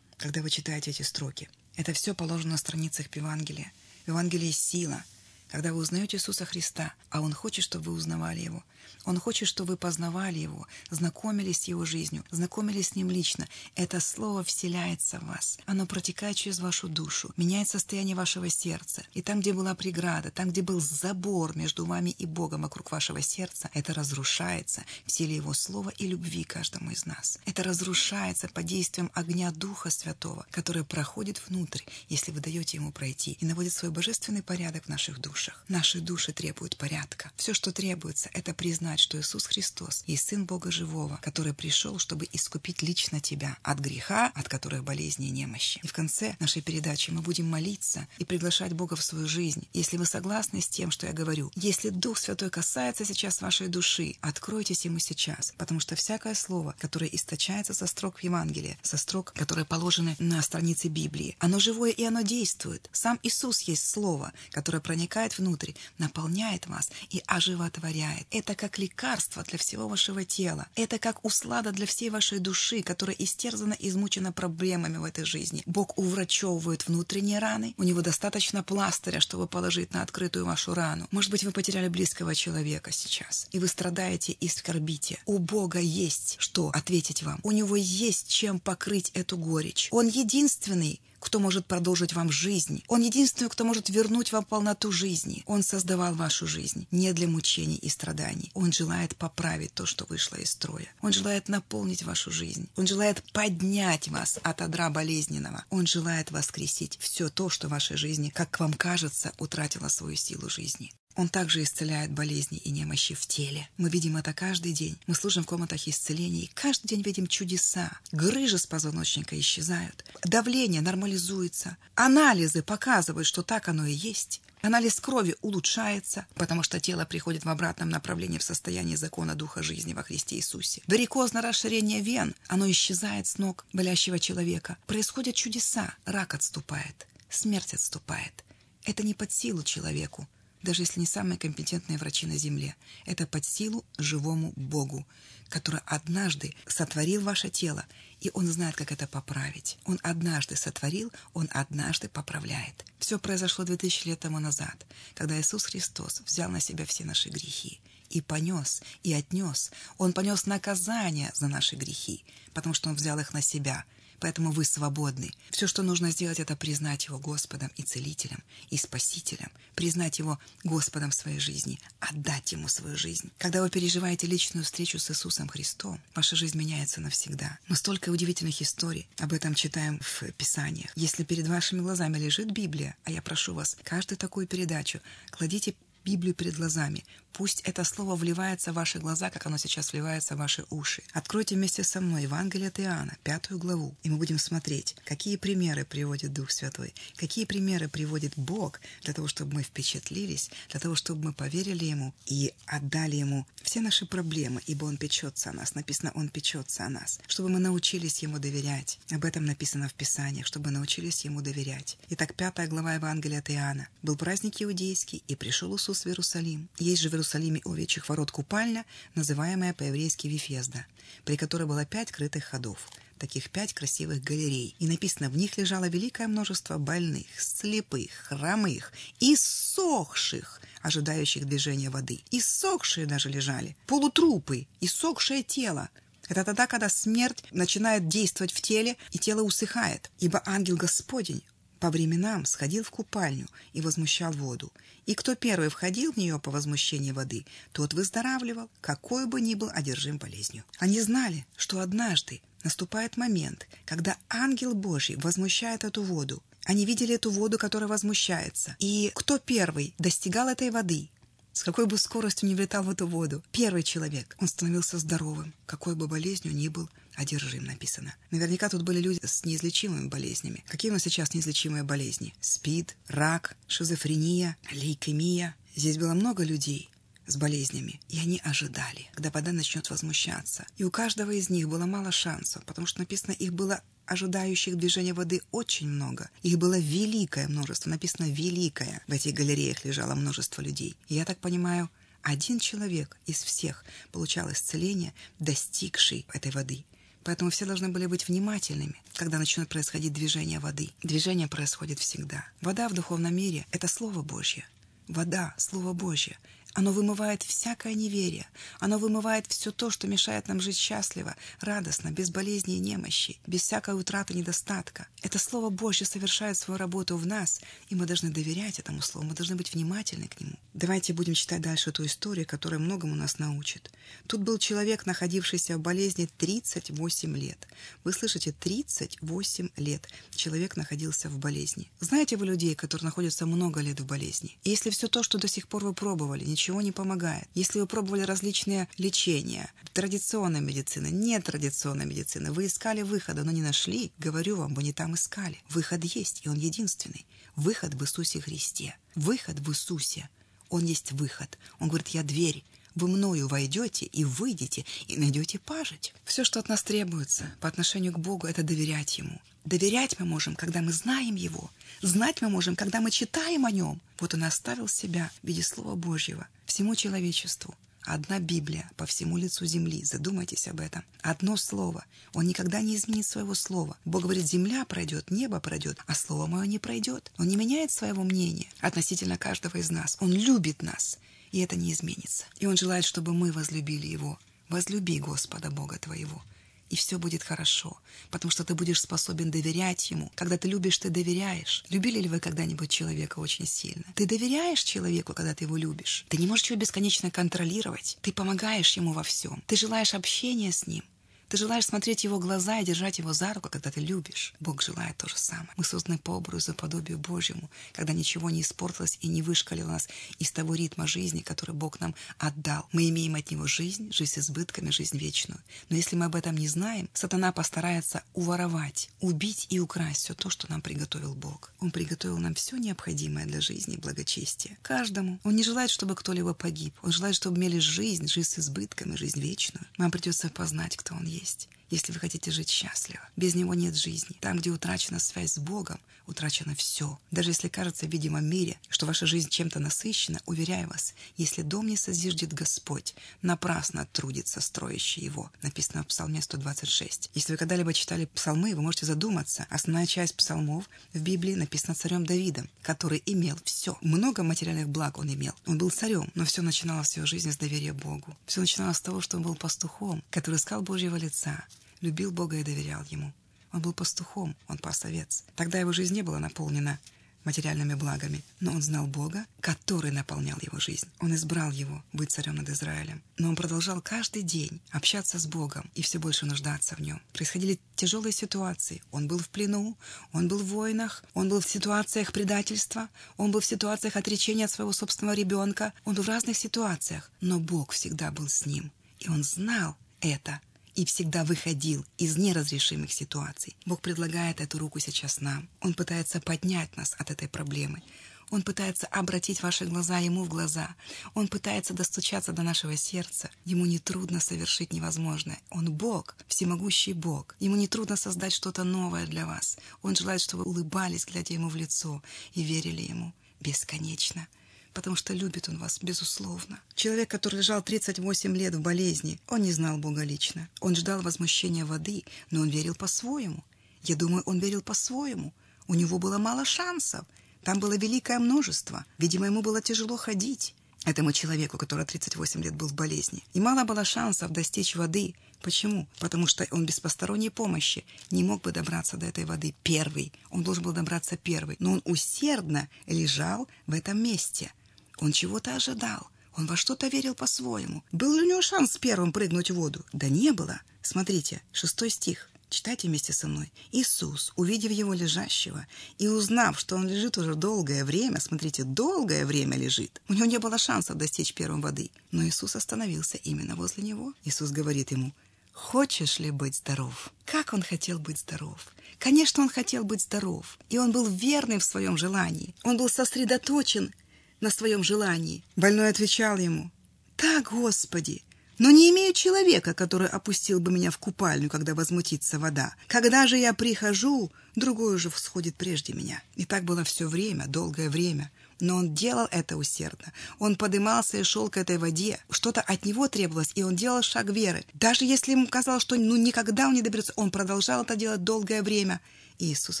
Когда 0.16 0.40
вы 0.40 0.48
читаете 0.48 0.90
эти 0.90 1.02
строки, 1.02 1.50
это 1.76 1.92
все 1.92 2.14
положено 2.14 2.52
на 2.52 2.56
страницах 2.56 3.14
Евангелия. 3.14 3.70
В 4.06 4.08
Евангелии 4.08 4.52
сила. 4.52 5.04
Когда 5.48 5.72
вы 5.72 5.78
узнаете 5.78 6.16
Иисуса 6.16 6.44
Христа, 6.44 6.94
а 7.10 7.20
Он 7.20 7.32
хочет, 7.32 7.64
чтобы 7.64 7.86
вы 7.86 7.92
узнавали 7.92 8.40
Его, 8.40 8.62
он 9.04 9.18
хочет, 9.18 9.48
чтобы 9.48 9.72
вы 9.72 9.76
познавали 9.78 10.38
Его, 10.38 10.66
знакомились 10.90 11.62
с 11.62 11.64
Его 11.64 11.84
жизнью, 11.84 12.24
знакомились 12.30 12.88
с 12.88 12.94
Ним 12.94 13.10
лично. 13.10 13.48
Это 13.74 14.00
Слово 14.00 14.44
вселяется 14.44 15.18
в 15.18 15.26
вас. 15.26 15.58
Оно 15.66 15.86
протекает 15.86 16.36
через 16.36 16.58
вашу 16.58 16.88
душу, 16.88 17.32
меняет 17.36 17.68
состояние 17.68 18.16
вашего 18.16 18.50
сердца. 18.50 19.02
И 19.14 19.22
там, 19.22 19.40
где 19.40 19.52
была 19.52 19.74
преграда, 19.74 20.30
там, 20.30 20.50
где 20.50 20.60
был 20.60 20.80
забор 20.80 21.56
между 21.56 21.86
вами 21.86 22.10
и 22.10 22.26
Богом 22.26 22.62
вокруг 22.62 22.92
вашего 22.92 23.22
сердца, 23.22 23.70
это 23.72 23.94
разрушается 23.94 24.84
в 25.06 25.12
силе 25.12 25.36
Его 25.36 25.54
Слова 25.54 25.90
и 25.96 26.06
любви 26.06 26.44
каждому 26.44 26.90
из 26.90 27.06
нас. 27.06 27.38
Это 27.46 27.62
разрушается 27.62 28.48
под 28.48 28.66
действием 28.66 29.10
огня 29.14 29.50
Духа 29.52 29.90
Святого, 29.90 30.46
который 30.50 30.84
проходит 30.84 31.40
внутрь, 31.48 31.82
если 32.08 32.30
вы 32.30 32.40
даете 32.40 32.76
Ему 32.76 32.92
пройти, 32.92 33.38
и 33.40 33.46
наводит 33.46 33.72
свой 33.72 33.90
божественный 33.90 34.42
порядок 34.42 34.84
в 34.84 34.88
наших 34.88 35.18
душах. 35.18 35.37
Душах. 35.38 35.64
Наши 35.68 36.00
души 36.00 36.32
требуют 36.32 36.76
порядка. 36.76 37.30
Все, 37.36 37.54
что 37.54 37.72
требуется, 37.72 38.28
это 38.32 38.54
признать, 38.54 39.00
что 39.00 39.18
Иисус 39.18 39.46
Христос 39.46 40.02
есть 40.06 40.28
Сын 40.28 40.44
Бога 40.44 40.70
Живого, 40.70 41.18
который 41.22 41.54
пришел, 41.54 41.98
чтобы 41.98 42.28
искупить 42.32 42.82
лично 42.82 43.20
тебя 43.20 43.56
от 43.62 43.78
греха, 43.78 44.32
от 44.34 44.48
которых 44.48 44.82
болезни 44.84 45.28
и 45.28 45.30
немощи. 45.30 45.80
И 45.82 45.86
в 45.86 45.92
конце 45.92 46.36
нашей 46.40 46.62
передачи 46.62 47.10
мы 47.10 47.22
будем 47.22 47.48
молиться 47.48 48.08
и 48.18 48.24
приглашать 48.24 48.72
Бога 48.72 48.96
в 48.96 49.02
свою 49.02 49.28
жизнь. 49.28 49.68
Если 49.72 49.96
вы 49.96 50.06
согласны 50.06 50.60
с 50.60 50.68
тем, 50.68 50.90
что 50.90 51.06
я 51.06 51.12
говорю, 51.12 51.52
если 51.54 51.90
Дух 51.90 52.18
Святой 52.18 52.50
касается 52.50 53.04
сейчас 53.04 53.40
вашей 53.40 53.68
души, 53.68 54.16
откройтесь 54.20 54.84
Ему 54.84 54.98
сейчас, 54.98 55.54
потому 55.56 55.80
что 55.80 55.94
всякое 55.94 56.34
слово, 56.34 56.74
которое 56.78 57.08
источается 57.08 57.74
со 57.74 57.86
строк 57.86 58.24
Евангелия, 58.24 58.78
со 58.82 58.96
строк, 58.96 59.32
которые 59.34 59.64
положены 59.64 60.16
на 60.18 60.42
странице 60.42 60.88
Библии, 60.88 61.36
оно 61.38 61.58
живое 61.58 61.90
и 61.90 62.04
оно 62.04 62.22
действует. 62.22 62.88
Сам 62.92 63.20
Иисус 63.22 63.60
есть 63.62 63.88
Слово, 63.88 64.32
которое 64.50 64.80
проникает 64.80 65.27
внутрь, 65.36 65.72
наполняет 65.98 66.66
вас 66.66 66.90
и 67.10 67.22
оживотворяет. 67.26 68.26
Это 68.30 68.54
как 68.54 68.78
лекарство 68.78 69.42
для 69.42 69.58
всего 69.58 69.88
вашего 69.88 70.24
тела. 70.24 70.66
Это 70.76 70.98
как 70.98 71.24
услада 71.24 71.72
для 71.72 71.84
всей 71.84 72.08
вашей 72.08 72.38
души, 72.38 72.82
которая 72.82 73.16
истерзана 73.18 73.76
измучена 73.78 74.32
проблемами 74.32 74.96
в 74.96 75.04
этой 75.04 75.24
жизни. 75.24 75.62
Бог 75.66 75.98
уврачевывает 75.98 76.86
внутренние 76.86 77.40
раны. 77.40 77.74
У 77.76 77.82
него 77.82 78.00
достаточно 78.00 78.62
пластыря, 78.62 79.20
чтобы 79.20 79.46
положить 79.46 79.92
на 79.92 80.02
открытую 80.02 80.46
вашу 80.46 80.72
рану. 80.72 81.08
Может 81.10 81.30
быть, 81.30 81.44
вы 81.44 81.52
потеряли 81.52 81.88
близкого 81.88 82.34
человека 82.34 82.92
сейчас, 82.92 83.48
и 83.50 83.58
вы 83.58 83.68
страдаете 83.68 84.32
и 84.32 84.48
скорбите. 84.48 85.18
У 85.26 85.38
Бога 85.38 85.80
есть 85.80 86.36
что 86.38 86.70
ответить 86.70 87.22
вам. 87.22 87.40
У 87.42 87.52
него 87.52 87.76
есть 87.76 88.28
чем 88.28 88.60
покрыть 88.60 89.10
эту 89.14 89.36
горечь. 89.36 89.88
Он 89.90 90.06
единственный, 90.06 91.00
кто 91.20 91.40
может 91.40 91.66
продолжить 91.66 92.12
вам 92.12 92.30
жизнь. 92.30 92.82
Он 92.88 93.02
единственный, 93.02 93.48
кто 93.48 93.64
может 93.64 93.88
вернуть 93.88 94.32
вам 94.32 94.44
полноту 94.44 94.92
жизни. 94.92 95.42
Он 95.46 95.62
создавал 95.62 96.14
вашу 96.14 96.46
жизнь 96.46 96.86
не 96.90 97.12
для 97.12 97.28
мучений 97.28 97.76
и 97.76 97.88
страданий. 97.88 98.50
Он 98.54 98.72
желает 98.72 99.16
поправить 99.16 99.74
то, 99.74 99.86
что 99.86 100.04
вышло 100.06 100.36
из 100.36 100.50
строя. 100.50 100.88
Он 101.00 101.12
желает 101.12 101.48
наполнить 101.48 102.02
вашу 102.02 102.30
жизнь. 102.30 102.68
Он 102.76 102.86
желает 102.86 103.22
поднять 103.32 104.08
вас 104.08 104.38
от 104.42 104.60
одра 104.60 104.90
болезненного. 104.90 105.64
Он 105.70 105.86
желает 105.86 106.30
воскресить 106.30 106.98
все 107.00 107.28
то, 107.28 107.48
что 107.48 107.68
в 107.68 107.70
вашей 107.70 107.96
жизни, 107.96 108.30
как 108.30 108.58
вам 108.60 108.72
кажется, 108.72 109.32
утратило 109.38 109.88
свою 109.88 110.16
силу 110.16 110.48
жизни. 110.48 110.92
Он 111.18 111.28
также 111.28 111.64
исцеляет 111.64 112.12
болезни 112.12 112.58
и 112.58 112.70
немощи 112.70 113.12
в 113.16 113.26
теле. 113.26 113.68
Мы 113.76 113.90
видим 113.90 114.16
это 114.16 114.32
каждый 114.32 114.72
день. 114.72 114.96
Мы 115.08 115.16
служим 115.16 115.42
в 115.42 115.46
комнатах 115.46 115.88
исцеления 115.88 116.42
и 116.42 116.50
каждый 116.54 116.86
день 116.86 117.02
видим 117.02 117.26
чудеса. 117.26 117.90
Грыжи 118.12 118.56
с 118.56 118.68
позвоночника 118.68 119.36
исчезают. 119.36 120.04
Давление 120.22 120.80
нормализуется. 120.80 121.76
Анализы 121.96 122.62
показывают, 122.62 123.26
что 123.26 123.42
так 123.42 123.68
оно 123.68 123.84
и 123.84 123.92
есть. 123.92 124.40
Анализ 124.62 125.00
крови 125.00 125.34
улучшается, 125.42 126.24
потому 126.36 126.62
что 126.62 126.78
тело 126.78 127.04
приходит 127.04 127.44
в 127.44 127.48
обратном 127.48 127.88
направлении 127.88 128.38
в 128.38 128.44
состоянии 128.44 128.94
закона 128.94 129.34
Духа 129.34 129.60
жизни 129.60 129.94
во 129.94 130.04
Христе 130.04 130.36
Иисусе. 130.36 130.82
Варикозное 130.86 131.42
расширение 131.42 132.00
вен, 132.00 132.36
оно 132.46 132.70
исчезает 132.70 133.26
с 133.26 133.38
ног 133.38 133.66
болящего 133.72 134.20
человека. 134.20 134.76
Происходят 134.86 135.34
чудеса. 135.34 135.92
Рак 136.04 136.34
отступает. 136.34 137.08
Смерть 137.28 137.74
отступает. 137.74 138.44
Это 138.84 139.02
не 139.02 139.14
под 139.14 139.32
силу 139.32 139.64
человеку 139.64 140.28
даже 140.62 140.82
если 140.82 141.00
не 141.00 141.06
самые 141.06 141.38
компетентные 141.38 141.98
врачи 141.98 142.26
на 142.26 142.36
Земле. 142.36 142.74
Это 143.06 143.26
под 143.26 143.44
силу 143.44 143.84
живому 143.98 144.52
Богу, 144.56 145.06
который 145.48 145.80
однажды 145.86 146.54
сотворил 146.66 147.22
ваше 147.22 147.48
тело, 147.48 147.84
и 148.20 148.30
Он 148.34 148.46
знает, 148.46 148.76
как 148.76 148.92
это 148.92 149.06
поправить. 149.06 149.78
Он 149.84 149.98
однажды 150.02 150.56
сотворил, 150.56 151.12
Он 151.34 151.48
однажды 151.52 152.08
поправляет. 152.08 152.84
Все 152.98 153.18
произошло 153.18 153.64
2000 153.64 154.08
лет 154.08 154.20
тому 154.20 154.38
назад, 154.38 154.86
когда 155.14 155.40
Иисус 155.40 155.64
Христос 155.64 156.20
взял 156.26 156.50
на 156.50 156.60
себя 156.60 156.84
все 156.84 157.04
наши 157.04 157.28
грехи 157.28 157.80
и 158.10 158.20
понес, 158.20 158.82
и 159.02 159.12
отнес. 159.12 159.70
Он 159.98 160.12
понес 160.12 160.46
наказание 160.46 161.30
за 161.34 161.48
наши 161.48 161.76
грехи, 161.76 162.24
потому 162.54 162.74
что 162.74 162.88
Он 162.88 162.96
взял 162.96 163.18
их 163.18 163.32
на 163.32 163.42
себя– 163.42 163.84
Поэтому 164.20 164.50
вы 164.50 164.64
свободны. 164.64 165.32
Все, 165.50 165.66
что 165.66 165.82
нужно 165.82 166.10
сделать, 166.10 166.40
это 166.40 166.56
признать 166.56 167.06
Его 167.06 167.18
Господом 167.18 167.70
и 167.76 167.82
Целителем, 167.82 168.42
и 168.70 168.76
Спасителем, 168.76 169.50
признать 169.74 170.18
Его 170.18 170.38
Господом 170.64 171.10
в 171.10 171.14
своей 171.14 171.38
жизни, 171.38 171.80
отдать 172.00 172.52
Ему 172.52 172.68
свою 172.68 172.96
жизнь. 172.96 173.30
Когда 173.38 173.62
вы 173.62 173.70
переживаете 173.70 174.26
личную 174.26 174.64
встречу 174.64 174.98
с 174.98 175.10
Иисусом 175.10 175.48
Христом, 175.48 176.00
ваша 176.14 176.36
жизнь 176.36 176.58
меняется 176.58 177.00
навсегда. 177.00 177.58
Мы 177.68 177.76
столько 177.76 178.10
удивительных 178.10 178.60
историй 178.60 179.08
об 179.18 179.32
этом 179.32 179.54
читаем 179.54 180.00
в 180.00 180.30
Писаниях. 180.32 180.90
Если 180.96 181.24
перед 181.24 181.46
вашими 181.46 181.80
глазами 181.80 182.18
лежит 182.18 182.50
Библия, 182.50 182.96
а 183.04 183.10
я 183.10 183.22
прошу 183.22 183.54
вас, 183.54 183.76
каждую 183.84 184.18
такую 184.18 184.46
передачу 184.46 185.00
кладите 185.30 185.74
Библию 186.08 186.34
перед 186.34 186.56
глазами. 186.56 187.04
Пусть 187.34 187.60
это 187.60 187.84
слово 187.84 188.16
вливается 188.16 188.72
в 188.72 188.76
ваши 188.76 188.98
глаза, 188.98 189.30
как 189.30 189.46
оно 189.46 189.58
сейчас 189.58 189.92
вливается 189.92 190.34
в 190.34 190.38
ваши 190.38 190.64
уши. 190.70 191.02
Откройте 191.12 191.54
вместе 191.54 191.84
со 191.84 192.00
мной 192.00 192.22
Евангелие 192.22 192.68
от 192.68 192.80
Иоанна, 192.80 193.16
пятую 193.22 193.60
главу, 193.60 193.94
и 194.02 194.10
мы 194.10 194.16
будем 194.16 194.38
смотреть, 194.38 194.96
какие 195.04 195.36
примеры 195.36 195.84
приводит 195.84 196.32
Дух 196.32 196.50
Святой, 196.50 196.94
какие 197.16 197.44
примеры 197.44 197.88
приводит 197.88 198.32
Бог 198.36 198.80
для 199.02 199.12
того, 199.12 199.28
чтобы 199.28 199.54
мы 199.54 199.62
впечатлились, 199.62 200.50
для 200.70 200.80
того, 200.80 200.94
чтобы 200.96 201.26
мы 201.26 201.32
поверили 201.32 201.84
Ему 201.84 202.12
и 202.26 202.52
отдали 202.66 203.16
Ему 203.16 203.46
все 203.62 203.80
наши 203.80 204.06
проблемы, 204.06 204.60
ибо 204.66 204.86
Он 204.86 204.96
печется 204.96 205.50
о 205.50 205.52
нас. 205.52 205.74
Написано, 205.74 206.10
Он 206.14 206.30
печется 206.30 206.86
о 206.86 206.88
нас. 206.88 207.20
Чтобы 207.28 207.50
мы 207.50 207.58
научились 207.60 208.22
Ему 208.22 208.38
доверять. 208.38 208.98
Об 209.10 209.24
этом 209.24 209.44
написано 209.44 209.88
в 209.88 209.94
Писаниях, 209.94 210.46
чтобы 210.46 210.70
научились 210.70 211.24
Ему 211.24 211.42
доверять. 211.42 211.98
Итак, 212.08 212.34
пятая 212.34 212.66
глава 212.66 212.94
Евангелия 212.94 213.40
от 213.40 213.50
Иоанна. 213.50 213.88
Был 214.02 214.16
праздник 214.16 214.60
иудейский, 214.62 215.22
и 215.28 215.36
пришел 215.36 215.76
Иисус 215.76 215.97
в 216.04 216.08
Иерусалим. 216.08 216.68
Есть 216.78 217.02
же 217.02 217.08
в 217.08 217.12
Иерусалиме 217.12 217.60
у 217.64 217.72
овечьих 217.72 218.08
ворот 218.08 218.30
купальня, 218.30 218.84
называемая 219.14 219.74
по-еврейски 219.74 220.26
Вифезда, 220.26 220.86
при 221.24 221.36
которой 221.36 221.66
было 221.66 221.84
пять 221.84 222.12
крытых 222.12 222.44
ходов 222.44 222.88
таких 223.18 223.50
пять 223.50 223.74
красивых 223.74 224.22
галерей. 224.22 224.74
И 224.78 224.86
написано, 224.86 225.28
в 225.28 225.36
них 225.36 225.58
лежало 225.58 225.88
великое 225.88 226.28
множество 226.28 226.78
больных, 226.78 227.26
слепых, 227.38 228.10
хромых 228.12 228.92
и 229.20 229.36
сохших, 229.36 230.60
ожидающих 230.82 231.44
движения 231.44 231.90
воды. 231.90 232.22
И 232.30 232.40
сохшие 232.40 233.06
даже 233.06 233.28
лежали, 233.28 233.76
полутрупы, 233.86 234.66
и 234.80 234.86
сохшее 234.86 235.42
тело. 235.42 235.90
Это 236.28 236.44
тогда, 236.44 236.66
когда 236.66 236.88
смерть 236.88 237.44
начинает 237.50 238.08
действовать 238.08 238.52
в 238.52 238.60
теле, 238.60 238.96
и 239.12 239.18
тело 239.18 239.42
усыхает. 239.42 240.10
Ибо 240.18 240.42
ангел 240.46 240.76
Господень 240.76 241.42
по 241.78 241.90
временам 241.90 242.44
сходил 242.44 242.84
в 242.84 242.90
купальню 242.90 243.46
и 243.72 243.80
возмущал 243.80 244.32
воду. 244.32 244.72
И 245.06 245.14
кто 245.14 245.34
первый 245.34 245.68
входил 245.68 246.12
в 246.12 246.16
нее 246.16 246.38
по 246.38 246.50
возмущении 246.50 247.12
воды, 247.12 247.46
тот 247.72 247.94
выздоравливал, 247.94 248.68
какой 248.80 249.26
бы 249.26 249.40
ни 249.40 249.54
был 249.54 249.70
одержим 249.72 250.18
болезнью. 250.18 250.64
Они 250.78 251.00
знали, 251.00 251.46
что 251.56 251.80
однажды 251.80 252.42
наступает 252.64 253.16
момент, 253.16 253.66
когда 253.84 254.16
ангел 254.28 254.74
Божий 254.74 255.16
возмущает 255.16 255.84
эту 255.84 256.02
воду. 256.02 256.42
Они 256.64 256.84
видели 256.84 257.14
эту 257.14 257.30
воду, 257.30 257.56
которая 257.56 257.88
возмущается. 257.88 258.76
И 258.78 259.10
кто 259.14 259.38
первый 259.38 259.94
достигал 259.98 260.48
этой 260.48 260.70
воды, 260.70 261.08
с 261.52 261.62
какой 261.62 261.86
бы 261.86 261.96
скоростью 261.98 262.48
не 262.48 262.54
влетал 262.54 262.82
в 262.82 262.90
эту 262.90 263.06
воду, 263.06 263.42
первый 263.50 263.82
человек, 263.82 264.36
он 264.38 264.48
становился 264.48 264.98
здоровым, 264.98 265.54
какой 265.66 265.94
бы 265.94 266.06
болезнью 266.06 266.54
ни 266.54 266.68
был 266.68 266.88
одержим 267.18 267.64
написано. 267.64 268.14
Наверняка 268.30 268.68
тут 268.68 268.82
были 268.82 269.00
люди 269.00 269.20
с 269.24 269.44
неизлечимыми 269.44 270.08
болезнями. 270.08 270.64
Какие 270.68 270.90
у 270.90 270.94
нас 270.94 271.02
сейчас 271.02 271.34
неизлечимые 271.34 271.82
болезни? 271.82 272.32
СПИД, 272.40 272.96
рак, 273.08 273.56
шизофрения, 273.66 274.56
лейкемия. 274.70 275.56
Здесь 275.74 275.98
было 275.98 276.14
много 276.14 276.44
людей, 276.44 276.90
с 277.26 277.36
болезнями, 277.36 278.00
и 278.08 278.18
они 278.18 278.40
ожидали, 278.42 279.06
когда 279.12 279.30
вода 279.30 279.52
начнет 279.52 279.90
возмущаться. 279.90 280.64
И 280.78 280.84
у 280.84 280.90
каждого 280.90 281.30
из 281.30 281.50
них 281.50 281.68
было 281.68 281.84
мало 281.84 282.10
шансов, 282.10 282.64
потому 282.64 282.86
что 282.86 283.00
написано, 283.00 283.32
их 283.32 283.52
было 283.52 283.82
ожидающих 284.06 284.76
движения 284.76 285.12
воды 285.12 285.42
очень 285.50 285.88
много. 285.88 286.30
Их 286.42 286.56
было 286.56 286.78
великое 286.78 287.46
множество, 287.48 287.90
написано 287.90 288.30
«великое». 288.30 289.02
В 289.06 289.12
этих 289.12 289.34
галереях 289.34 289.84
лежало 289.84 290.14
множество 290.14 290.62
людей. 290.62 290.96
И 291.08 291.16
я 291.16 291.26
так 291.26 291.38
понимаю, 291.38 291.90
один 292.22 292.58
человек 292.58 293.16
из 293.26 293.42
всех 293.42 293.84
получал 294.10 294.50
исцеление, 294.50 295.12
достигший 295.38 296.26
этой 296.32 296.50
воды. 296.52 296.84
Поэтому 297.28 297.50
все 297.50 297.66
должны 297.66 297.90
были 297.90 298.06
быть 298.06 298.26
внимательными, 298.26 298.94
когда 299.12 299.38
начнет 299.38 299.68
происходить 299.68 300.14
движение 300.14 300.60
воды. 300.60 300.92
Движение 301.02 301.46
происходит 301.46 301.98
всегда. 301.98 302.46
Вода 302.62 302.88
в 302.88 302.94
духовном 302.94 303.36
мире– 303.36 303.66
это 303.70 303.86
Слово 303.86 304.22
Божье. 304.22 304.66
Вода– 305.08 305.52
Слово 305.58 305.92
Божье. 305.92 306.38
Оно 306.78 306.92
вымывает 306.92 307.42
всякое 307.42 307.94
неверие. 307.94 308.46
Оно 308.78 308.98
вымывает 308.98 309.48
все 309.48 309.72
то, 309.72 309.90
что 309.90 310.06
мешает 310.06 310.46
нам 310.46 310.60
жить 310.60 310.76
счастливо, 310.76 311.34
радостно, 311.58 312.12
без 312.12 312.30
болезней 312.30 312.76
и 312.76 312.78
немощи, 312.78 313.40
без 313.48 313.62
всякой 313.62 313.98
утраты 313.98 314.32
недостатка. 314.34 315.08
Это 315.20 315.40
Слово 315.40 315.70
Божье 315.70 316.06
совершает 316.06 316.56
свою 316.56 316.78
работу 316.78 317.16
в 317.16 317.26
нас, 317.26 317.60
и 317.88 317.96
мы 317.96 318.06
должны 318.06 318.30
доверять 318.30 318.78
этому 318.78 319.02
Слову, 319.02 319.26
мы 319.26 319.34
должны 319.34 319.56
быть 319.56 319.74
внимательны 319.74 320.28
к 320.28 320.40
нему. 320.40 320.54
Давайте 320.72 321.12
будем 321.12 321.34
читать 321.34 321.62
дальше 321.62 321.90
эту 321.90 322.06
историю, 322.06 322.46
которая 322.46 322.78
многому 322.78 323.16
нас 323.16 323.40
научит. 323.40 323.90
Тут 324.28 324.42
был 324.42 324.58
человек, 324.58 325.04
находившийся 325.04 325.78
в 325.78 325.80
болезни 325.80 326.28
38 326.38 327.36
лет. 327.36 327.66
Вы 328.04 328.12
слышите, 328.12 328.52
38 328.52 329.70
лет 329.78 330.08
человек 330.30 330.76
находился 330.76 331.28
в 331.28 331.38
болезни. 331.38 331.90
Знаете 331.98 332.36
вы 332.36 332.46
людей, 332.46 332.76
которые 332.76 333.06
находятся 333.06 333.46
много 333.46 333.80
лет 333.80 333.98
в 333.98 334.06
болезни? 334.06 334.56
И 334.62 334.70
если 334.70 334.90
все 334.90 335.08
то, 335.08 335.24
что 335.24 335.38
до 335.38 335.48
сих 335.48 335.66
пор 335.66 335.82
вы 335.82 335.92
пробовали, 335.92 336.44
ничего 336.44 336.67
не 336.80 336.92
помогает, 336.92 337.48
если 337.54 337.80
вы 337.80 337.86
пробовали 337.86 338.22
различные 338.22 338.88
лечения, 338.96 339.72
традиционная 339.92 340.60
медицина, 340.60 341.08
нетрадиционная 341.08 342.06
медицина, 342.06 342.52
вы 342.52 342.66
искали 342.66 343.02
выхода, 343.02 343.44
но 343.44 343.52
не 343.52 343.62
нашли, 343.62 344.12
говорю 344.18 344.56
вам, 344.56 344.74
вы 344.74 344.82
не 344.82 344.92
там 344.92 345.14
искали. 345.14 345.58
Выход 345.68 346.04
есть, 346.04 346.44
и 346.44 346.48
он 346.48 346.56
единственный. 346.56 347.26
Выход 347.56 347.94
в 347.94 348.02
Иисусе 348.02 348.40
Христе. 348.40 348.96
Выход 349.14 349.58
в 349.58 349.70
Иисусе. 349.70 350.28
Он 350.70 350.84
есть 350.84 351.12
выход. 351.12 351.58
Он 351.78 351.88
говорит, 351.88 352.08
я 352.08 352.22
дверь. 352.22 352.64
Вы 352.98 353.06
мною 353.06 353.46
войдете 353.46 354.06
и 354.06 354.24
выйдете, 354.24 354.84
и 355.06 355.16
найдете 355.16 355.60
пажить. 355.60 356.12
Все, 356.24 356.42
что 356.42 356.58
от 356.58 356.68
нас 356.68 356.82
требуется 356.82 357.44
по 357.60 357.68
отношению 357.68 358.12
к 358.12 358.18
Богу, 358.18 358.48
это 358.48 358.64
доверять 358.64 359.18
Ему. 359.18 359.40
Доверять 359.64 360.18
мы 360.18 360.26
можем, 360.26 360.56
когда 360.56 360.82
мы 360.82 360.90
знаем 360.90 361.36
Его. 361.36 361.70
Знать 362.02 362.42
мы 362.42 362.48
можем, 362.48 362.74
когда 362.74 363.00
мы 363.00 363.12
читаем 363.12 363.66
о 363.66 363.70
Нем. 363.70 364.00
Вот 364.18 364.34
Он 364.34 364.42
оставил 364.42 364.88
себя 364.88 365.30
в 365.44 365.46
виде 365.46 365.62
Слова 365.62 365.94
Божьего 365.94 366.48
всему 366.66 366.96
человечеству. 366.96 367.72
Одна 368.02 368.40
Библия 368.40 368.90
по 368.96 369.06
всему 369.06 369.36
лицу 369.36 369.64
земли. 369.64 370.02
Задумайтесь 370.02 370.66
об 370.66 370.80
этом. 370.80 371.04
Одно 371.22 371.56
слово. 371.56 372.04
Он 372.32 372.48
никогда 372.48 372.80
не 372.80 372.96
изменит 372.96 373.26
своего 373.26 373.54
слова. 373.54 373.96
Бог 374.04 374.22
говорит, 374.22 374.44
земля 374.44 374.84
пройдет, 374.86 375.30
небо 375.30 375.60
пройдет, 375.60 375.98
а 376.08 376.16
слово 376.16 376.46
мое 376.46 376.66
не 376.66 376.80
пройдет. 376.80 377.30
Он 377.38 377.46
не 377.46 377.54
меняет 377.54 377.92
своего 377.92 378.24
мнения 378.24 378.66
относительно 378.80 379.38
каждого 379.38 379.76
из 379.76 379.90
нас. 379.90 380.16
Он 380.18 380.32
любит 380.32 380.82
нас, 380.82 381.18
и 381.52 381.60
это 381.60 381.76
не 381.76 381.92
изменится. 381.92 382.44
И 382.58 382.66
Он 382.66 382.76
желает, 382.76 383.04
чтобы 383.04 383.32
мы 383.34 383.52
возлюбили 383.52 384.06
Его. 384.06 384.38
Возлюби 384.68 385.18
Господа 385.18 385.70
Бога 385.70 385.98
твоего 385.98 386.42
и 386.90 386.96
все 386.96 387.18
будет 387.18 387.42
хорошо, 387.42 387.98
потому 388.30 388.50
что 388.50 388.64
ты 388.64 388.74
будешь 388.74 389.00
способен 389.00 389.50
доверять 389.50 390.10
ему. 390.10 390.30
Когда 390.34 390.56
ты 390.56 390.68
любишь, 390.68 390.98
ты 390.98 391.10
доверяешь. 391.10 391.84
Любили 391.90 392.20
ли 392.20 392.28
вы 392.28 392.40
когда-нибудь 392.40 392.90
человека 392.90 393.38
очень 393.38 393.66
сильно? 393.66 394.04
Ты 394.14 394.26
доверяешь 394.26 394.82
человеку, 394.82 395.34
когда 395.34 395.54
ты 395.54 395.64
его 395.64 395.76
любишь. 395.76 396.24
Ты 396.28 396.38
не 396.38 396.46
можешь 396.46 396.70
его 396.70 396.80
бесконечно 396.80 397.30
контролировать. 397.30 398.18
Ты 398.22 398.32
помогаешь 398.32 398.96
ему 398.96 399.12
во 399.12 399.22
всем. 399.22 399.62
Ты 399.66 399.76
желаешь 399.76 400.14
общения 400.14 400.72
с 400.72 400.86
ним. 400.86 401.04
Ты 401.48 401.56
желаешь 401.56 401.86
смотреть 401.86 402.24
его 402.24 402.38
глаза 402.38 402.78
и 402.78 402.84
держать 402.84 403.18
его 403.18 403.32
за 403.32 403.54
руку, 403.54 403.70
когда 403.70 403.90
ты 403.90 404.00
любишь. 404.00 404.52
Бог 404.60 404.82
желает 404.82 405.16
то 405.16 405.28
же 405.28 405.38
самое. 405.38 405.70
Мы 405.78 405.84
созданы 405.84 406.18
по 406.18 406.32
образу 406.32 406.72
и 406.72 406.74
подобию 406.74 407.16
Божьему, 407.16 407.70
когда 407.94 408.12
ничего 408.12 408.50
не 408.50 408.60
испортилось 408.60 409.16
и 409.22 409.28
не 409.28 409.40
вышкалило 409.40 409.88
нас 409.88 410.08
из 410.38 410.52
того 410.52 410.74
ритма 410.74 411.06
жизни, 411.06 411.40
который 411.40 411.74
Бог 411.74 412.00
нам 412.00 412.14
отдал. 412.36 412.86
Мы 412.92 413.08
имеем 413.08 413.34
от 413.34 413.50
Него 413.50 413.66
жизнь, 413.66 414.12
жизнь 414.12 414.32
с 414.32 414.38
избытками, 414.38 414.90
жизнь 414.90 415.16
вечную. 415.16 415.58
Но 415.88 415.96
если 415.96 416.16
мы 416.16 416.26
об 416.26 416.36
этом 416.36 416.54
не 416.54 416.68
знаем, 416.68 417.08
сатана 417.14 417.50
постарается 417.52 418.22
уворовать, 418.34 419.08
убить 419.20 419.68
и 419.70 419.80
украсть 419.80 420.24
все 420.24 420.34
то, 420.34 420.50
что 420.50 420.70
нам 420.70 420.82
приготовил 420.82 421.34
Бог. 421.34 421.72
Он 421.80 421.90
приготовил 421.90 422.36
нам 422.36 422.54
все 422.56 422.76
необходимое 422.76 423.46
для 423.46 423.62
жизни 423.62 423.94
и 423.94 424.00
благочестия. 424.00 424.76
Каждому. 424.82 425.40
Он 425.44 425.56
не 425.56 425.64
желает, 425.64 425.88
чтобы 425.88 426.14
кто-либо 426.14 426.52
погиб. 426.52 426.94
Он 427.02 427.10
желает, 427.10 427.36
чтобы 427.36 427.56
имели 427.56 427.78
жизнь, 427.78 428.28
жизнь 428.28 428.50
с 428.50 428.58
избытками, 428.58 429.16
жизнь 429.16 429.40
вечную. 429.40 429.86
Нам 429.96 430.10
придется 430.10 430.50
познать, 430.50 430.96
кто 430.98 431.14
Он 431.14 431.24
есть 431.24 431.37
есть, 431.38 431.68
если 431.90 432.12
вы 432.12 432.20
хотите 432.20 432.50
жить 432.50 432.70
счастливо. 432.70 433.20
Без 433.36 433.54
него 433.54 433.74
нет 433.74 433.96
жизни. 433.96 434.36
Там, 434.40 434.58
где 434.58 434.70
утрачена 434.70 435.18
связь 435.18 435.54
с 435.54 435.58
Богом, 435.58 436.00
утрачено 436.28 436.74
все. 436.74 437.18
Даже 437.30 437.50
если 437.50 437.68
кажется 437.68 438.06
в 438.06 438.10
видимом 438.10 438.44
мире, 438.44 438.78
что 438.88 439.06
ваша 439.06 439.26
жизнь 439.26 439.48
чем-то 439.48 439.80
насыщена, 439.80 440.40
уверяю 440.46 440.88
вас, 440.88 441.14
если 441.36 441.62
дом 441.62 441.86
не 441.86 441.96
созиждет 441.96 442.52
Господь, 442.52 443.14
напрасно 443.42 444.06
трудится 444.12 444.60
строящий 444.60 445.22
его. 445.22 445.50
Написано 445.62 446.04
в 446.04 446.08
Псалме 446.08 446.42
126. 446.42 447.30
Если 447.34 447.52
вы 447.52 447.58
когда-либо 447.58 447.92
читали 447.94 448.26
псалмы, 448.26 448.74
вы 448.74 448.82
можете 448.82 449.06
задуматься. 449.06 449.66
Основная 449.70 450.06
часть 450.06 450.34
псалмов 450.34 450.88
в 451.14 451.20
Библии 451.20 451.54
написана 451.54 451.94
царем 451.94 452.26
Давидом, 452.26 452.68
который 452.82 453.22
имел 453.26 453.56
все. 453.64 453.96
Много 454.02 454.42
материальных 454.42 454.88
благ 454.88 455.18
он 455.18 455.32
имел. 455.32 455.54
Он 455.66 455.78
был 455.78 455.90
царем, 455.90 456.30
но 456.34 456.44
все 456.44 456.62
начиналось 456.62 457.12
в 457.12 457.16
его 457.16 457.26
жизни 457.26 457.50
с 457.50 457.56
доверия 457.56 457.92
Богу. 457.92 458.36
Все 458.46 458.60
начиналось 458.60 458.98
с 458.98 459.00
того, 459.00 459.20
что 459.20 459.38
он 459.38 459.42
был 459.42 459.54
пастухом, 459.54 460.22
который 460.30 460.56
искал 460.56 460.82
Божьего 460.82 461.16
лица, 461.16 461.64
любил 462.00 462.30
Бога 462.30 462.56
и 462.56 462.64
доверял 462.64 463.02
Ему. 463.04 463.32
Он 463.72 463.80
был 463.82 463.92
пастухом, 463.92 464.56
он 464.66 464.78
пас 464.78 465.04
овец. 465.04 465.44
Тогда 465.54 465.78
его 465.78 465.92
жизнь 465.92 466.14
не 466.14 466.22
была 466.22 466.38
наполнена 466.38 466.98
материальными 467.44 467.94
благами, 467.94 468.44
но 468.60 468.72
он 468.72 468.82
знал 468.82 469.06
Бога, 469.06 469.46
который 469.60 470.10
наполнял 470.10 470.58
его 470.60 470.78
жизнь. 470.78 471.08
Он 471.18 471.34
избрал 471.34 471.70
его 471.70 472.04
быть 472.12 472.30
царем 472.30 472.56
над 472.56 472.68
Израилем. 472.68 473.22
Но 473.38 473.48
он 473.48 473.56
продолжал 473.56 474.02
каждый 474.02 474.42
день 474.42 474.80
общаться 474.90 475.38
с 475.38 475.46
Богом 475.46 475.90
и 475.94 476.02
все 476.02 476.18
больше 476.18 476.44
нуждаться 476.46 476.94
в 476.96 477.00
нем. 477.00 477.22
Происходили 477.32 477.78
тяжелые 477.96 478.32
ситуации. 478.32 479.02
Он 479.12 479.28
был 479.28 479.38
в 479.38 479.48
плену, 479.48 479.96
он 480.32 480.48
был 480.48 480.58
в 480.58 480.66
войнах, 480.66 481.24
он 481.32 481.48
был 481.48 481.60
в 481.60 481.68
ситуациях 481.68 482.32
предательства, 482.32 483.08
он 483.38 483.50
был 483.50 483.60
в 483.60 483.66
ситуациях 483.66 484.16
отречения 484.16 484.66
от 484.66 484.70
своего 484.70 484.92
собственного 484.92 485.34
ребенка, 485.34 485.94
он 486.04 486.14
был 486.14 486.24
в 486.24 486.28
разных 486.28 486.56
ситуациях. 486.56 487.30
Но 487.40 487.58
Бог 487.58 487.92
всегда 487.92 488.30
был 488.30 488.48
с 488.48 488.66
ним. 488.66 488.92
И 489.20 489.28
он 489.30 489.42
знал 489.42 489.96
это 490.20 490.60
и 490.94 491.04
всегда 491.04 491.44
выходил 491.44 492.04
из 492.16 492.36
неразрешимых 492.36 493.12
ситуаций. 493.12 493.76
Бог 493.86 494.00
предлагает 494.00 494.60
эту 494.60 494.78
руку 494.78 494.98
сейчас 494.98 495.40
нам. 495.40 495.68
Он 495.80 495.94
пытается 495.94 496.40
поднять 496.40 496.96
нас 496.96 497.14
от 497.18 497.30
этой 497.30 497.48
проблемы. 497.48 498.02
Он 498.50 498.62
пытается 498.62 499.06
обратить 499.08 499.62
ваши 499.62 499.84
глаза 499.84 500.18
Ему 500.18 500.44
в 500.44 500.48
глаза. 500.48 500.94
Он 501.34 501.48
пытается 501.48 501.92
достучаться 501.92 502.52
до 502.52 502.62
нашего 502.62 502.96
сердца. 502.96 503.50
Ему 503.64 503.84
не 503.84 503.98
трудно 503.98 504.40
совершить 504.40 504.92
невозможное. 504.92 505.60
Он 505.70 505.92
Бог, 505.92 506.34
всемогущий 506.46 507.12
Бог. 507.12 507.56
Ему 507.60 507.76
не 507.76 507.88
трудно 507.88 508.16
создать 508.16 508.52
что-то 508.52 508.84
новое 508.84 509.26
для 509.26 509.46
вас. 509.46 509.76
Он 510.02 510.16
желает, 510.16 510.40
чтобы 510.40 510.64
вы 510.64 510.70
улыбались, 510.70 511.26
глядя 511.26 511.54
Ему 511.54 511.68
в 511.68 511.76
лицо, 511.76 512.22
и 512.54 512.62
верили 512.62 513.02
Ему 513.02 513.34
бесконечно 513.60 514.48
потому 514.94 515.16
что 515.16 515.34
любит 515.34 515.68
он 515.68 515.78
вас, 515.78 515.98
безусловно. 516.02 516.80
Человек, 516.94 517.30
который 517.30 517.56
лежал 517.56 517.82
38 517.82 518.56
лет 518.56 518.74
в 518.74 518.80
болезни, 518.80 519.40
он 519.48 519.62
не 519.62 519.72
знал 519.72 519.98
Бога 519.98 520.24
лично. 520.24 520.68
Он 520.80 520.96
ждал 520.96 521.22
возмущения 521.22 521.84
воды, 521.84 522.24
но 522.50 522.60
он 522.60 522.68
верил 522.68 522.94
по-своему. 522.94 523.64
Я 524.02 524.16
думаю, 524.16 524.42
он 524.46 524.58
верил 524.58 524.82
по-своему. 524.82 525.52
У 525.86 525.94
него 525.94 526.18
было 526.18 526.38
мало 526.38 526.64
шансов. 526.64 527.24
Там 527.62 527.80
было 527.80 527.96
великое 527.96 528.38
множество. 528.38 529.04
Видимо, 529.18 529.46
ему 529.46 529.62
было 529.62 529.82
тяжело 529.82 530.16
ходить 530.16 530.74
этому 531.04 531.32
человеку, 531.32 531.78
который 531.78 532.04
38 532.04 532.62
лет 532.62 532.74
был 532.74 532.88
в 532.88 532.94
болезни. 532.94 533.44
И 533.54 533.60
мало 533.60 533.84
было 533.84 534.04
шансов 534.04 534.50
достичь 534.50 534.96
воды. 534.96 535.34
Почему? 535.62 536.06
Потому 536.18 536.46
что 536.46 536.66
он 536.70 536.86
без 536.86 537.00
посторонней 537.00 537.50
помощи 537.50 538.04
не 538.30 538.44
мог 538.44 538.62
бы 538.62 538.72
добраться 538.72 539.16
до 539.16 539.26
этой 539.26 539.44
воды 539.44 539.74
первый. 539.82 540.32
Он 540.50 540.62
должен 540.62 540.84
был 540.84 540.92
добраться 540.92 541.36
первый. 541.36 541.76
Но 541.78 541.92
он 541.92 542.02
усердно 542.04 542.88
лежал 543.06 543.68
в 543.86 543.94
этом 543.94 544.22
месте. 544.22 544.72
Он 545.18 545.32
чего-то 545.32 545.74
ожидал. 545.74 546.28
Он 546.56 546.66
во 546.66 546.76
что-то 546.76 547.08
верил 547.08 547.34
по-своему. 547.34 548.04
Был 548.12 548.34
ли 548.34 548.42
у 548.42 548.48
него 548.48 548.62
шанс 548.62 548.98
первым 548.98 549.32
прыгнуть 549.32 549.70
в 549.70 549.74
воду? 549.74 550.04
Да 550.12 550.28
не 550.28 550.52
было. 550.52 550.80
Смотрите, 551.02 551.62
шестой 551.72 552.10
стих. 552.10 552.50
Читайте 552.70 553.08
вместе 553.08 553.32
со 553.32 553.48
мной. 553.48 553.72
Иисус, 553.92 554.52
увидев 554.56 554.90
его 554.90 555.14
лежащего 555.14 555.86
и 556.18 556.28
узнав, 556.28 556.78
что 556.78 556.96
он 556.96 557.08
лежит 557.08 557.38
уже 557.38 557.54
долгое 557.54 558.04
время, 558.04 558.40
смотрите, 558.40 558.84
долгое 558.84 559.46
время 559.46 559.78
лежит, 559.78 560.20
у 560.28 560.34
него 560.34 560.44
не 560.44 560.58
было 560.58 560.76
шанса 560.76 561.14
достичь 561.14 561.54
первой 561.54 561.80
воды. 561.80 562.10
Но 562.30 562.44
Иисус 562.44 562.76
остановился 562.76 563.38
именно 563.38 563.74
возле 563.74 564.02
него. 564.04 564.34
Иисус 564.44 564.70
говорит 564.70 565.12
ему, 565.12 565.32
«Хочешь 565.78 566.40
ли 566.40 566.50
быть 566.50 566.74
здоров?» 566.74 567.32
Как 567.46 567.72
он 567.72 567.82
хотел 567.82 568.18
быть 568.18 568.38
здоров? 568.38 568.88
Конечно, 569.18 569.62
он 569.62 569.70
хотел 569.70 570.04
быть 570.04 570.20
здоров. 570.20 570.76
И 570.90 570.98
он 570.98 571.12
был 571.12 571.24
верный 571.24 571.78
в 571.78 571.84
своем 571.84 572.18
желании. 572.18 572.74
Он 572.82 572.96
был 572.98 573.08
сосредоточен 573.08 574.12
на 574.60 574.70
своем 574.70 575.02
желании. 575.04 575.62
Больной 575.76 576.08
отвечал 576.08 576.58
ему, 576.58 576.90
«Так, 577.36 577.70
Господи, 577.72 578.42
но 578.78 578.90
не 578.90 579.08
имею 579.10 579.32
человека, 579.32 579.94
который 579.94 580.26
опустил 580.26 580.80
бы 580.80 580.90
меня 580.90 581.10
в 581.10 581.18
купальню, 581.18 581.70
когда 581.70 581.94
возмутится 581.94 582.58
вода. 582.58 582.94
Когда 583.06 583.46
же 583.46 583.56
я 583.56 583.72
прихожу, 583.72 584.50
другой 584.74 585.14
уже 585.14 585.30
всходит 585.30 585.76
прежде 585.76 586.12
меня». 586.12 586.42
И 586.56 586.64
так 586.64 586.84
было 586.84 587.04
все 587.04 587.28
время, 587.28 587.66
долгое 587.66 588.10
время. 588.10 588.50
Но 588.80 588.96
он 588.96 589.14
делал 589.14 589.48
это 589.50 589.76
усердно. 589.76 590.32
Он 590.58 590.76
подымался 590.76 591.38
и 591.38 591.42
шел 591.42 591.68
к 591.68 591.76
этой 591.76 591.98
воде. 591.98 592.38
Что-то 592.50 592.80
от 592.80 593.04
него 593.04 593.28
требовалось, 593.28 593.72
и 593.74 593.82
он 593.82 593.96
делал 593.96 594.22
шаг 594.22 594.50
веры. 594.50 594.84
Даже 594.94 595.24
если 595.24 595.52
ему 595.52 595.66
казалось, 595.66 596.02
что 596.02 596.16
ну, 596.16 596.36
никогда 596.36 596.86
он 596.86 596.94
не 596.94 597.02
доберется, 597.02 597.32
он 597.36 597.50
продолжал 597.50 598.02
это 598.02 598.14
делать 598.16 598.44
долгое 598.44 598.82
время. 598.82 599.20
И 599.58 599.72
Иисус 599.72 600.00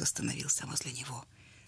остановился 0.00 0.66
возле 0.66 0.92
него. 0.92 1.24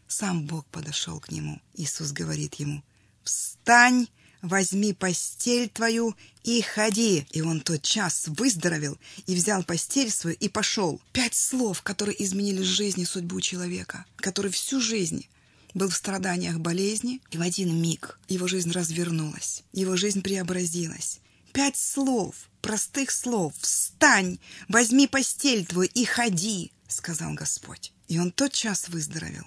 Сам 0.06 0.46
Бог 0.46 0.66
подошел 0.66 1.18
к 1.20 1.30
нему. 1.30 1.60
Иисус 1.74 2.12
говорит 2.12 2.54
ему, 2.54 2.82
«Встань, 3.24 4.06
возьми 4.42 4.92
постель 4.92 5.68
твою 5.68 6.16
и 6.44 6.62
ходи. 6.62 7.26
И 7.30 7.42
он 7.42 7.60
тот 7.60 7.82
час 7.82 8.24
выздоровел 8.26 8.98
и 9.26 9.34
взял 9.34 9.62
постель 9.62 10.10
свою 10.10 10.36
и 10.36 10.48
пошел. 10.48 11.00
Пять 11.12 11.34
слов, 11.34 11.82
которые 11.82 12.22
изменили 12.22 12.62
жизнь 12.62 13.00
и 13.00 13.04
судьбу 13.04 13.40
человека, 13.40 14.04
который 14.16 14.50
всю 14.50 14.80
жизнь 14.80 15.26
был 15.74 15.88
в 15.88 15.96
страданиях 15.96 16.58
болезни, 16.58 17.20
и 17.30 17.38
в 17.38 17.42
один 17.42 17.80
миг 17.80 18.18
его 18.28 18.46
жизнь 18.46 18.70
развернулась, 18.72 19.62
его 19.72 19.96
жизнь 19.96 20.22
преобразилась. 20.22 21.20
Пять 21.52 21.76
слов, 21.76 22.34
простых 22.60 23.10
слов. 23.10 23.54
«Встань, 23.58 24.38
возьми 24.68 25.06
постель 25.06 25.66
твою 25.66 25.90
и 25.92 26.04
ходи»,— 26.04 26.72
сказал 26.88 27.34
Господь. 27.34 27.92
И 28.08 28.18
он 28.18 28.30
тот 28.30 28.52
час 28.52 28.88
выздоровел 28.88 29.44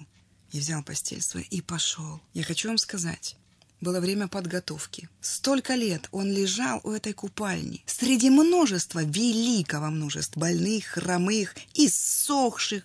и 0.52 0.60
взял 0.60 0.82
постель 0.82 1.22
свою 1.22 1.46
и 1.50 1.60
пошел. 1.60 2.20
Я 2.32 2.44
хочу 2.44 2.68
вам 2.68 2.78
сказать, 2.78 3.36
было 3.80 4.00
время 4.00 4.28
подготовки. 4.28 5.08
Столько 5.20 5.74
лет 5.74 6.08
он 6.12 6.30
лежал 6.30 6.80
у 6.84 6.90
этой 6.90 7.12
купальни 7.12 7.82
среди 7.86 8.30
множества, 8.30 9.02
великого 9.02 9.90
множества 9.90 10.40
больных, 10.40 10.86
хромых, 10.86 11.54
иссохших. 11.74 12.84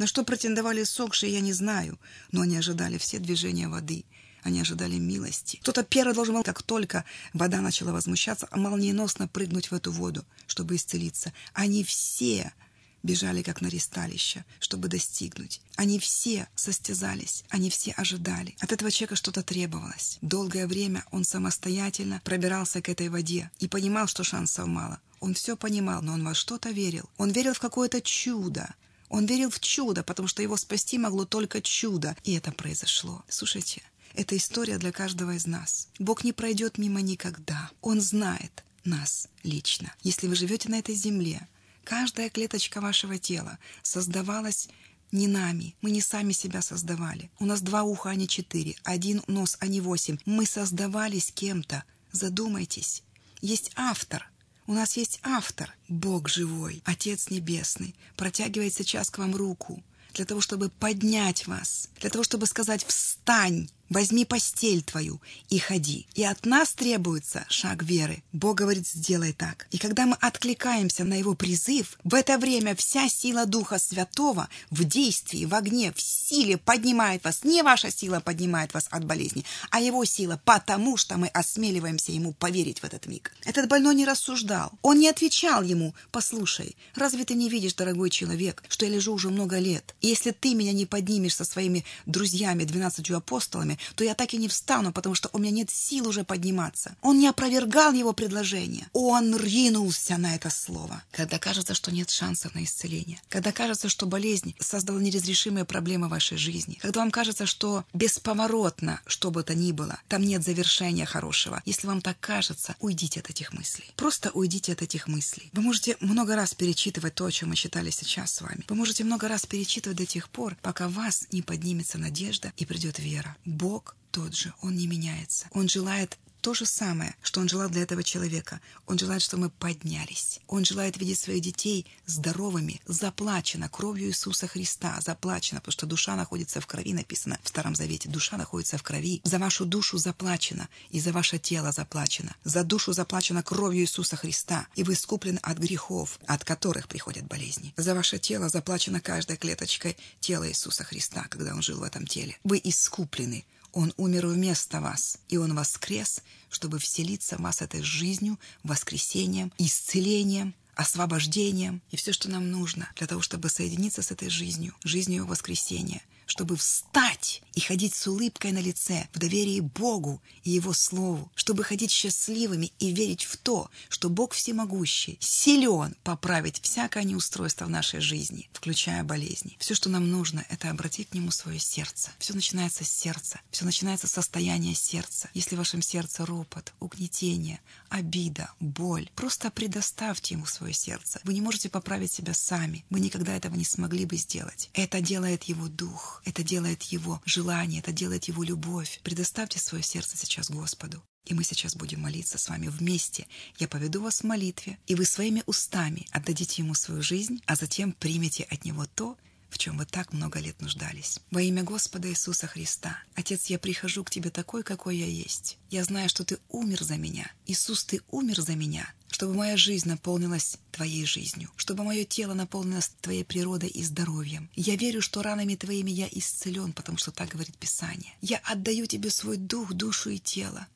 На 0.00 0.06
что 0.06 0.24
претендовали 0.24 0.82
сохшие, 0.82 1.30
я 1.30 1.40
не 1.40 1.52
знаю, 1.52 2.00
но 2.32 2.40
они 2.40 2.56
ожидали 2.56 2.96
все 2.96 3.18
движения 3.18 3.68
воды. 3.68 4.06
Они 4.42 4.58
ожидали 4.58 4.94
милости. 4.94 5.58
Кто-то 5.60 5.82
первый 5.82 6.14
должен 6.14 6.36
был, 6.36 6.42
как 6.42 6.62
только 6.62 7.04
вода 7.34 7.60
начала 7.60 7.92
возмущаться, 7.92 8.48
молниеносно 8.50 9.28
прыгнуть 9.28 9.70
в 9.70 9.74
эту 9.74 9.92
воду, 9.92 10.24
чтобы 10.46 10.76
исцелиться. 10.76 11.34
Они 11.52 11.84
все 11.84 12.54
бежали 13.02 13.42
как 13.42 13.60
на 13.60 13.66
ристалище, 13.66 14.46
чтобы 14.58 14.88
достигнуть. 14.88 15.60
Они 15.76 15.98
все 15.98 16.48
состязались, 16.54 17.44
они 17.50 17.68
все 17.68 17.90
ожидали. 17.90 18.56
От 18.60 18.72
этого 18.72 18.90
человека 18.90 19.16
что-то 19.16 19.42
требовалось. 19.42 20.16
Долгое 20.22 20.66
время 20.66 21.04
он 21.10 21.24
самостоятельно 21.24 22.22
пробирался 22.24 22.80
к 22.80 22.88
этой 22.88 23.10
воде 23.10 23.50
и 23.58 23.68
понимал, 23.68 24.06
что 24.06 24.24
шансов 24.24 24.66
мало. 24.66 24.98
Он 25.20 25.34
все 25.34 25.58
понимал, 25.58 26.00
но 26.00 26.14
он 26.14 26.24
во 26.24 26.32
что-то 26.32 26.70
верил. 26.70 27.04
Он 27.18 27.32
верил 27.32 27.52
в 27.52 27.60
какое-то 27.60 28.00
чудо. 28.00 28.74
Он 29.10 29.26
верил 29.26 29.50
в 29.50 29.60
чудо, 29.60 30.02
потому 30.02 30.28
что 30.28 30.42
его 30.42 30.56
спасти 30.56 30.96
могло 30.96 31.26
только 31.26 31.60
чудо. 31.60 32.16
И 32.24 32.32
это 32.32 32.52
произошло. 32.52 33.22
Слушайте, 33.28 33.82
это 34.14 34.34
история 34.36 34.78
для 34.78 34.92
каждого 34.92 35.32
из 35.32 35.46
нас. 35.46 35.88
Бог 35.98 36.24
не 36.24 36.32
пройдет 36.32 36.78
мимо 36.78 37.02
никогда. 37.02 37.70
Он 37.82 38.00
знает 38.00 38.64
нас 38.84 39.28
лично. 39.42 39.92
Если 40.02 40.26
вы 40.26 40.34
живете 40.34 40.70
на 40.70 40.78
этой 40.78 40.94
земле, 40.94 41.46
Каждая 41.84 42.30
клеточка 42.30 42.80
вашего 42.80 43.18
тела 43.18 43.58
создавалась 43.82 44.68
не 45.12 45.26
нами. 45.26 45.74
Мы 45.80 45.90
не 45.90 46.00
сами 46.00 46.32
себя 46.32 46.62
создавали. 46.62 47.30
У 47.38 47.46
нас 47.46 47.62
два 47.62 47.82
уха, 47.82 48.10
а 48.10 48.14
не 48.14 48.28
четыре. 48.28 48.76
Один 48.84 49.22
нос, 49.26 49.56
а 49.60 49.66
не 49.66 49.80
восемь. 49.80 50.18
Мы 50.24 50.46
создавались 50.46 51.32
кем-то. 51.32 51.84
Задумайтесь. 52.12 53.02
Есть 53.40 53.72
автор. 53.74 54.29
У 54.70 54.72
нас 54.72 54.96
есть 54.96 55.18
автор. 55.24 55.74
Бог 55.88 56.28
живой, 56.28 56.80
Отец 56.84 57.28
Небесный. 57.28 57.96
Протягивает 58.16 58.72
сейчас 58.72 59.10
к 59.10 59.18
вам 59.18 59.34
руку 59.34 59.82
для 60.14 60.24
того, 60.24 60.40
чтобы 60.40 60.68
поднять 60.68 61.48
вас, 61.48 61.88
для 61.98 62.08
того, 62.08 62.22
чтобы 62.22 62.46
сказать 62.46 62.84
«Встань!» 62.84 63.68
Возьми 63.90 64.24
постель 64.24 64.82
твою 64.82 65.20
и 65.48 65.58
ходи. 65.58 66.06
И 66.14 66.22
от 66.22 66.46
нас 66.46 66.72
требуется 66.72 67.44
шаг 67.48 67.82
веры. 67.82 68.22
Бог 68.32 68.58
говорит, 68.58 68.86
сделай 68.86 69.32
так. 69.32 69.66
И 69.72 69.78
когда 69.78 70.06
мы 70.06 70.16
откликаемся 70.20 71.02
на 71.02 71.14
Его 71.14 71.34
призыв, 71.34 71.98
в 72.04 72.14
это 72.14 72.38
время 72.38 72.76
вся 72.76 73.08
сила 73.08 73.46
Духа 73.46 73.80
Святого 73.80 74.48
в 74.70 74.84
действии, 74.84 75.44
в 75.44 75.54
огне, 75.56 75.92
в 75.92 76.00
силе 76.00 76.56
поднимает 76.56 77.24
вас. 77.24 77.42
Не 77.42 77.62
ваша 77.62 77.90
сила 77.90 78.20
поднимает 78.20 78.74
вас 78.74 78.86
от 78.90 79.04
болезни, 79.04 79.44
а 79.70 79.80
Его 79.80 80.04
сила, 80.04 80.40
потому 80.44 80.96
что 80.96 81.16
мы 81.16 81.26
осмеливаемся 81.26 82.12
Ему 82.12 82.32
поверить 82.32 82.78
в 82.78 82.84
этот 82.84 83.06
миг. 83.06 83.32
Этот 83.44 83.68
больной 83.68 83.96
не 83.96 84.06
рассуждал. 84.06 84.70
Он 84.82 85.00
не 85.00 85.08
отвечал 85.08 85.64
Ему, 85.64 85.96
послушай, 86.12 86.76
разве 86.94 87.24
ты 87.24 87.34
не 87.34 87.48
видишь, 87.48 87.74
дорогой 87.74 88.10
человек, 88.10 88.62
что 88.68 88.84
я 88.86 88.92
лежу 88.92 89.12
уже 89.14 89.30
много 89.30 89.58
лет? 89.58 89.96
И 90.00 90.06
если 90.06 90.30
ты 90.30 90.54
меня 90.54 90.72
не 90.72 90.86
поднимешь 90.86 91.34
со 91.34 91.44
своими 91.44 91.84
друзьями, 92.06 92.62
двенадцатью 92.62 93.16
апостолами, 93.16 93.79
то 93.94 94.04
я 94.04 94.14
так 94.14 94.34
и 94.34 94.38
не 94.38 94.48
встану, 94.48 94.92
потому 94.92 95.14
что 95.14 95.30
у 95.32 95.38
меня 95.38 95.50
нет 95.50 95.70
сил 95.70 96.08
уже 96.08 96.24
подниматься. 96.24 96.96
Он 97.02 97.18
не 97.18 97.28
опровергал 97.28 97.92
его 97.92 98.12
предложение. 98.12 98.88
Он 98.92 99.36
ринулся 99.36 100.16
на 100.16 100.34
это 100.34 100.50
слово. 100.50 101.02
Когда 101.12 101.38
кажется, 101.38 101.74
что 101.74 101.90
нет 101.90 102.10
шансов 102.10 102.54
на 102.54 102.64
исцеление, 102.64 103.20
когда 103.28 103.52
кажется, 103.52 103.88
что 103.88 104.06
болезнь 104.06 104.54
создала 104.58 105.00
неразрешимые 105.00 105.64
проблемы 105.64 106.08
в 106.08 106.10
вашей 106.10 106.38
жизни, 106.38 106.78
когда 106.80 107.00
вам 107.00 107.10
кажется, 107.10 107.46
что 107.46 107.84
бесповоротно, 107.92 109.00
что 109.06 109.30
бы 109.30 109.42
то 109.42 109.54
ни 109.54 109.72
было, 109.72 109.98
там 110.08 110.22
нет 110.22 110.42
завершения 110.44 111.06
хорошего, 111.06 111.62
если 111.64 111.86
вам 111.86 112.00
так 112.00 112.18
кажется, 112.20 112.76
уйдите 112.80 113.20
от 113.20 113.30
этих 113.30 113.52
мыслей. 113.52 113.90
Просто 113.96 114.30
уйдите 114.30 114.72
от 114.72 114.82
этих 114.82 115.08
мыслей. 115.08 115.50
Вы 115.52 115.62
можете 115.62 115.96
много 116.00 116.36
раз 116.36 116.54
перечитывать 116.54 117.14
то, 117.14 117.24
о 117.26 117.32
чем 117.32 117.50
мы 117.50 117.56
читали 117.56 117.90
сейчас 117.90 118.34
с 118.34 118.40
вами. 118.40 118.64
Вы 118.68 118.76
можете 118.76 119.04
много 119.04 119.28
раз 119.28 119.46
перечитывать 119.46 119.98
до 119.98 120.06
тех 120.06 120.28
пор, 120.28 120.56
пока 120.62 120.88
вас 120.88 121.26
не 121.32 121.42
поднимется 121.42 121.98
надежда 121.98 122.52
и 122.56 122.66
придет 122.66 122.98
вера. 122.98 123.36
Бог 123.44 123.69
тот 124.10 124.34
же, 124.34 124.52
Он 124.62 124.74
не 124.76 124.86
меняется. 124.86 125.46
Он 125.52 125.68
желает 125.68 126.18
то 126.40 126.54
же 126.54 126.66
самое, 126.66 127.14
что 127.22 127.40
он 127.40 127.48
желал 127.48 127.68
для 127.68 127.82
этого 127.82 128.02
человека. 128.02 128.60
Он 128.86 128.98
желает, 128.98 129.22
чтобы 129.22 129.44
мы 129.44 129.50
поднялись. 129.50 130.40
Он 130.48 130.64
желает 130.64 130.96
видеть 130.96 131.18
своих 131.18 131.42
детей 131.42 131.86
здоровыми, 132.06 132.80
заплачено 132.86 133.68
кровью 133.68 134.08
Иисуса 134.08 134.46
Христа, 134.46 134.98
заплачено, 135.00 135.60
потому 135.60 135.72
что 135.72 135.86
душа 135.86 136.16
находится 136.16 136.60
в 136.60 136.66
крови, 136.66 136.92
написано 136.92 137.38
в 137.42 137.48
Старом 137.48 137.74
Завете. 137.74 138.08
Душа 138.08 138.36
находится 138.36 138.78
в 138.78 138.82
крови. 138.82 139.20
За 139.24 139.38
вашу 139.38 139.66
душу 139.66 139.98
заплачено, 139.98 140.68
и 140.90 141.00
за 141.00 141.12
ваше 141.12 141.38
тело 141.38 141.72
заплачено. 141.72 142.34
За 142.44 142.64
душу 142.64 142.92
заплачено 142.92 143.42
кровью 143.42 143.82
Иисуса 143.82 144.16
Христа, 144.16 144.66
и 144.74 144.82
вы 144.82 144.94
искуплены 144.94 145.38
от 145.42 145.58
грехов, 145.58 146.18
от 146.26 146.44
которых 146.44 146.88
приходят 146.88 147.26
болезни. 147.26 147.74
За 147.76 147.94
ваше 147.94 148.18
тело 148.18 148.48
заплачено 148.48 149.00
каждой 149.00 149.36
клеточкой 149.36 149.96
тела 150.20 150.48
Иисуса 150.48 150.84
Христа, 150.84 151.26
когда 151.28 151.54
Он 151.54 151.62
жил 151.62 151.80
в 151.80 151.82
этом 151.82 152.06
теле. 152.06 152.38
Вы 152.44 152.60
искуплены 152.64 153.44
он 153.72 153.92
умер 153.96 154.26
вместо 154.26 154.80
вас, 154.80 155.18
и 155.28 155.36
Он 155.36 155.54
воскрес, 155.54 156.22
чтобы 156.50 156.78
вселиться 156.78 157.36
в 157.36 157.40
вас 157.40 157.62
этой 157.62 157.82
жизнью, 157.82 158.38
воскресением, 158.62 159.52
исцелением, 159.58 160.54
освобождением. 160.74 161.82
И 161.90 161.96
все, 161.96 162.12
что 162.12 162.30
нам 162.30 162.50
нужно 162.50 162.90
для 162.96 163.06
того, 163.06 163.20
чтобы 163.20 163.48
соединиться 163.48 164.02
с 164.02 164.10
этой 164.10 164.30
жизнью, 164.30 164.74
жизнью 164.84 165.26
воскресения, 165.26 166.02
чтобы 166.30 166.56
встать 166.56 167.42
и 167.54 167.60
ходить 167.60 167.92
с 167.92 168.06
улыбкой 168.06 168.52
на 168.52 168.60
лице, 168.60 169.08
в 169.12 169.18
доверии 169.18 169.58
Богу 169.58 170.22
и 170.44 170.50
Его 170.50 170.72
Слову, 170.72 171.28
чтобы 171.34 171.64
ходить 171.64 171.90
счастливыми 171.90 172.72
и 172.78 172.92
верить 172.92 173.24
в 173.24 173.36
то, 173.36 173.68
что 173.88 174.08
Бог 174.08 174.32
всемогущий, 174.32 175.18
силен 175.20 175.96
поправить 176.04 176.60
всякое 176.62 177.02
неустройство 177.02 177.64
в 177.64 177.70
нашей 177.70 177.98
жизни, 177.98 178.48
включая 178.52 179.02
болезни. 179.02 179.56
Все, 179.58 179.74
что 179.74 179.88
нам 179.88 180.08
нужно, 180.08 180.46
это 180.50 180.70
обратить 180.70 181.08
к 181.08 181.14
Нему 181.14 181.32
свое 181.32 181.58
сердце. 181.58 182.10
Все 182.20 182.32
начинается 182.32 182.84
с 182.84 182.88
сердца, 182.88 183.40
все 183.50 183.64
начинается 183.64 184.06
с 184.06 184.12
состояния 184.12 184.76
сердца. 184.76 185.28
Если 185.34 185.56
в 185.56 185.58
вашем 185.58 185.82
сердце 185.82 186.24
ропот, 186.24 186.72
угнетение, 186.78 187.60
обида, 187.88 188.52
боль, 188.60 189.10
просто 189.16 189.50
предоставьте 189.50 190.34
Ему 190.34 190.46
свое 190.46 190.72
сердце. 190.72 191.20
Вы 191.24 191.34
не 191.34 191.40
можете 191.40 191.68
поправить 191.68 192.12
себя 192.12 192.34
сами, 192.34 192.84
вы 192.88 193.00
никогда 193.00 193.36
этого 193.36 193.56
не 193.56 193.64
смогли 193.64 194.04
бы 194.04 194.16
сделать. 194.16 194.70
Это 194.74 195.00
делает 195.00 195.42
Его 195.44 195.66
Дух. 195.66 196.19
Это 196.24 196.42
делает 196.42 196.82
Его 196.84 197.20
желание, 197.24 197.80
это 197.80 197.92
делает 197.92 198.24
Его 198.24 198.42
любовь. 198.42 199.00
Предоставьте 199.02 199.58
свое 199.58 199.82
сердце 199.82 200.16
сейчас 200.16 200.50
Господу. 200.50 201.02
И 201.26 201.34
мы 201.34 201.44
сейчас 201.44 201.76
будем 201.76 202.00
молиться 202.00 202.38
с 202.38 202.48
вами 202.48 202.68
вместе. 202.68 203.26
Я 203.58 203.68
поведу 203.68 204.02
вас 204.02 204.20
в 204.20 204.24
молитве, 204.24 204.78
и 204.86 204.94
вы 204.94 205.04
своими 205.04 205.42
устами 205.46 206.06
отдадите 206.10 206.62
Ему 206.62 206.74
свою 206.74 207.02
жизнь, 207.02 207.42
а 207.46 207.56
затем 207.56 207.92
примете 207.92 208.44
от 208.44 208.64
Него 208.64 208.86
то, 208.86 209.16
в 209.50 209.58
чем 209.58 209.76
вы 209.76 209.84
так 209.84 210.12
много 210.12 210.38
лет 210.38 210.60
нуждались. 210.60 211.18
Во 211.30 211.42
имя 211.42 211.62
Господа 211.62 212.08
Иисуса 212.08 212.46
Христа. 212.46 213.02
Отец, 213.14 213.46
я 213.46 213.58
прихожу 213.58 214.04
к 214.04 214.10
Тебе 214.10 214.30
такой, 214.30 214.62
какой 214.62 214.96
я 214.96 215.06
есть. 215.06 215.58
Я 215.70 215.84
знаю, 215.84 216.08
что 216.08 216.24
Ты 216.24 216.38
умер 216.48 216.82
за 216.82 216.96
меня. 216.96 217.30
Иисус, 217.46 217.84
Ты 217.84 218.00
умер 218.10 218.40
за 218.40 218.54
меня, 218.54 218.92
чтобы 219.10 219.34
моя 219.34 219.56
жизнь 219.56 219.88
наполнилась 219.88 220.56
Твоей 220.72 221.04
жизнью, 221.04 221.50
чтобы 221.56 221.84
мое 221.84 222.04
тело 222.04 222.34
наполнилось 222.34 222.92
Твоей 223.00 223.24
природой 223.24 223.68
и 223.68 223.82
здоровьем. 223.82 224.48
Я 224.54 224.76
верю, 224.76 225.02
что 225.02 225.22
ранами 225.22 225.56
Твоими 225.56 225.90
я 225.90 226.08
исцелен, 226.10 226.72
потому 226.72 226.98
что 226.98 227.10
так 227.10 227.28
говорит 227.28 227.56
Писание. 227.58 228.14
Я 228.22 228.38
отдаю 228.38 228.86
Тебе 228.86 229.10
свой 229.10 229.36
дух, 229.36 229.72
душу 229.72 230.10
и 230.10 230.18
тело. 230.18 230.66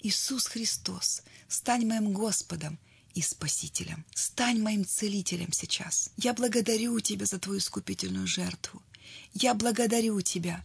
Иисус 0.00 0.46
Христос, 0.46 1.22
стань 1.48 1.86
моим 1.86 2.12
Господом 2.12 2.78
и 3.14 3.20
Спасителем. 3.20 4.04
Стань 4.14 4.60
моим 4.60 4.84
целителем 4.84 5.52
сейчас. 5.52 6.10
Я 6.16 6.32
благодарю 6.32 6.98
Тебя 7.00 7.26
за 7.26 7.38
Твою 7.38 7.58
искупительную 7.58 8.26
жертву. 8.26 8.82
Я 9.34 9.54
благодарю 9.54 10.20
Тебя. 10.22 10.64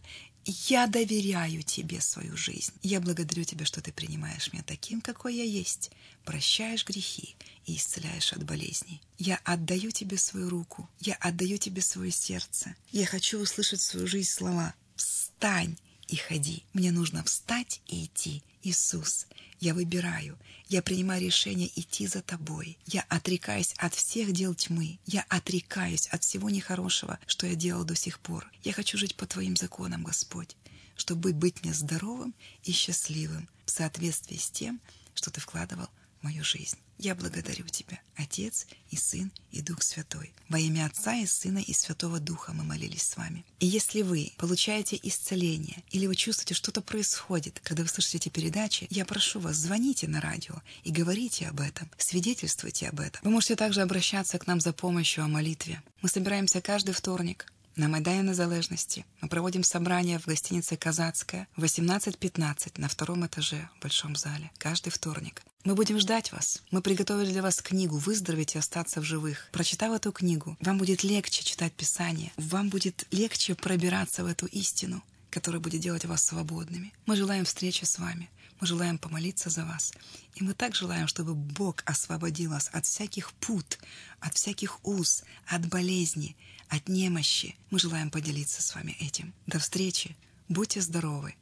Я 0.50 0.86
доверяю 0.86 1.62
Тебе 1.62 2.00
свою 2.00 2.34
жизнь. 2.34 2.72
Я 2.82 3.00
благодарю 3.00 3.44
Тебя, 3.44 3.66
что 3.66 3.82
Ты 3.82 3.92
принимаешь 3.92 4.50
меня 4.50 4.62
таким, 4.66 5.02
какой 5.02 5.34
я 5.34 5.44
есть, 5.44 5.90
прощаешь 6.24 6.86
грехи 6.86 7.36
и 7.66 7.76
исцеляешь 7.76 8.32
от 8.32 8.44
болезней. 8.44 9.02
Я 9.18 9.38
отдаю 9.44 9.90
Тебе 9.90 10.16
свою 10.16 10.48
руку. 10.48 10.88
Я 11.00 11.16
отдаю 11.16 11.58
Тебе 11.58 11.82
свое 11.82 12.10
сердце. 12.10 12.74
Я 12.92 13.04
хочу 13.04 13.38
услышать 13.38 13.80
в 13.80 13.84
свою 13.84 14.06
жизнь 14.06 14.30
слова 14.30 14.74
«Встань 14.96 15.76
и 16.08 16.16
ходи. 16.16 16.64
Мне 16.72 16.90
нужно 16.90 17.22
встать 17.22 17.80
и 17.86 18.06
идти. 18.06 18.42
Иисус, 18.62 19.26
я 19.60 19.72
выбираю, 19.72 20.38
я 20.68 20.82
принимаю 20.82 21.22
решение 21.22 21.70
идти 21.80 22.06
за 22.06 22.22
Тобой. 22.22 22.76
Я 22.86 23.04
отрекаюсь 23.08 23.72
от 23.78 23.94
всех 23.94 24.32
дел 24.32 24.54
тьмы. 24.54 24.98
Я 25.06 25.24
отрекаюсь 25.28 26.06
от 26.08 26.24
всего 26.24 26.50
нехорошего, 26.50 27.18
что 27.26 27.46
я 27.46 27.54
делал 27.54 27.84
до 27.84 27.94
сих 27.94 28.18
пор. 28.18 28.50
Я 28.64 28.72
хочу 28.72 28.98
жить 28.98 29.14
по 29.14 29.26
Твоим 29.26 29.56
законам, 29.56 30.04
Господь, 30.04 30.56
чтобы 30.96 31.32
быть 31.32 31.62
мне 31.62 31.72
здоровым 31.72 32.34
и 32.64 32.72
счастливым 32.72 33.48
в 33.64 33.70
соответствии 33.70 34.36
с 34.36 34.50
тем, 34.50 34.80
что 35.14 35.30
Ты 35.30 35.40
вкладывал 35.40 35.88
в 36.20 36.24
мою 36.24 36.44
жизнь. 36.44 36.78
Я 36.98 37.14
благодарю 37.14 37.64
Тебя, 37.66 38.00
Отец 38.16 38.66
и 38.90 38.96
Сын 38.96 39.30
и 39.52 39.60
Дух 39.60 39.82
Святой. 39.82 40.32
Во 40.48 40.58
имя 40.58 40.86
Отца 40.86 41.14
и 41.14 41.26
Сына 41.26 41.58
и 41.58 41.72
Святого 41.72 42.18
Духа 42.18 42.52
мы 42.52 42.64
молились 42.64 43.02
с 43.02 43.16
вами. 43.16 43.44
И 43.60 43.66
если 43.66 44.02
вы 44.02 44.32
получаете 44.36 44.98
исцеление 45.00 45.84
или 45.90 46.08
вы 46.08 46.16
чувствуете, 46.16 46.54
что-то 46.54 46.80
происходит, 46.80 47.60
когда 47.62 47.84
вы 47.84 47.88
слышите 47.88 48.18
эти 48.18 48.28
передачи, 48.30 48.88
я 48.90 49.04
прошу 49.04 49.38
вас, 49.38 49.56
звоните 49.56 50.08
на 50.08 50.20
радио 50.20 50.60
и 50.82 50.90
говорите 50.90 51.46
об 51.46 51.60
этом, 51.60 51.88
свидетельствуйте 51.98 52.88
об 52.88 52.98
этом. 52.98 53.20
Вы 53.22 53.30
можете 53.30 53.54
также 53.54 53.80
обращаться 53.80 54.36
к 54.38 54.48
нам 54.48 54.60
за 54.60 54.72
помощью 54.72 55.22
о 55.22 55.28
молитве. 55.28 55.80
Мы 56.02 56.08
собираемся 56.08 56.60
каждый 56.60 56.94
вторник 56.94 57.46
на 57.78 57.86
Майдане 57.86 58.30
Незалежности 58.30 59.06
мы 59.20 59.28
проводим 59.28 59.62
собрание 59.62 60.18
в 60.18 60.26
гостинице 60.26 60.76
«Казацкая» 60.76 61.46
в 61.54 61.62
18.15 61.62 62.72
на 62.76 62.88
втором 62.88 63.24
этаже 63.24 63.70
в 63.76 63.82
Большом 63.82 64.16
зале 64.16 64.50
каждый 64.58 64.90
вторник. 64.90 65.44
Мы 65.64 65.74
будем 65.74 65.98
ждать 65.98 66.32
вас. 66.32 66.62
Мы 66.70 66.80
приготовили 66.80 67.32
для 67.32 67.42
вас 67.42 67.60
книгу 67.60 67.96
«Выздороветь 67.98 68.54
и 68.54 68.58
остаться 68.58 69.00
в 69.00 69.04
живых». 69.04 69.48
Прочитав 69.52 69.92
эту 69.92 70.12
книгу, 70.12 70.56
вам 70.60 70.78
будет 70.78 71.02
легче 71.02 71.42
читать 71.42 71.72
Писание, 71.72 72.32
вам 72.36 72.68
будет 72.68 73.06
легче 73.10 73.54
пробираться 73.54 74.22
в 74.22 74.26
эту 74.26 74.46
истину, 74.46 75.02
которая 75.30 75.60
будет 75.60 75.80
делать 75.80 76.04
вас 76.04 76.24
свободными. 76.24 76.92
Мы 77.06 77.16
желаем 77.16 77.44
встречи 77.44 77.84
с 77.84 77.98
вами. 77.98 78.30
Мы 78.60 78.66
желаем 78.66 78.98
помолиться 78.98 79.50
за 79.50 79.64
вас. 79.64 79.92
И 80.36 80.44
мы 80.44 80.54
так 80.54 80.74
желаем, 80.74 81.06
чтобы 81.06 81.34
Бог 81.34 81.82
освободил 81.86 82.50
вас 82.50 82.70
от 82.72 82.86
всяких 82.86 83.32
пут, 83.34 83.78
от 84.20 84.34
всяких 84.34 84.84
уз, 84.84 85.24
от 85.46 85.66
болезни, 85.68 86.36
от 86.68 86.88
немощи. 86.88 87.56
Мы 87.70 87.78
желаем 87.78 88.10
поделиться 88.10 88.62
с 88.62 88.74
вами 88.74 88.96
этим. 89.00 89.32
До 89.46 89.58
встречи. 89.58 90.16
Будьте 90.48 90.80
здоровы. 90.80 91.34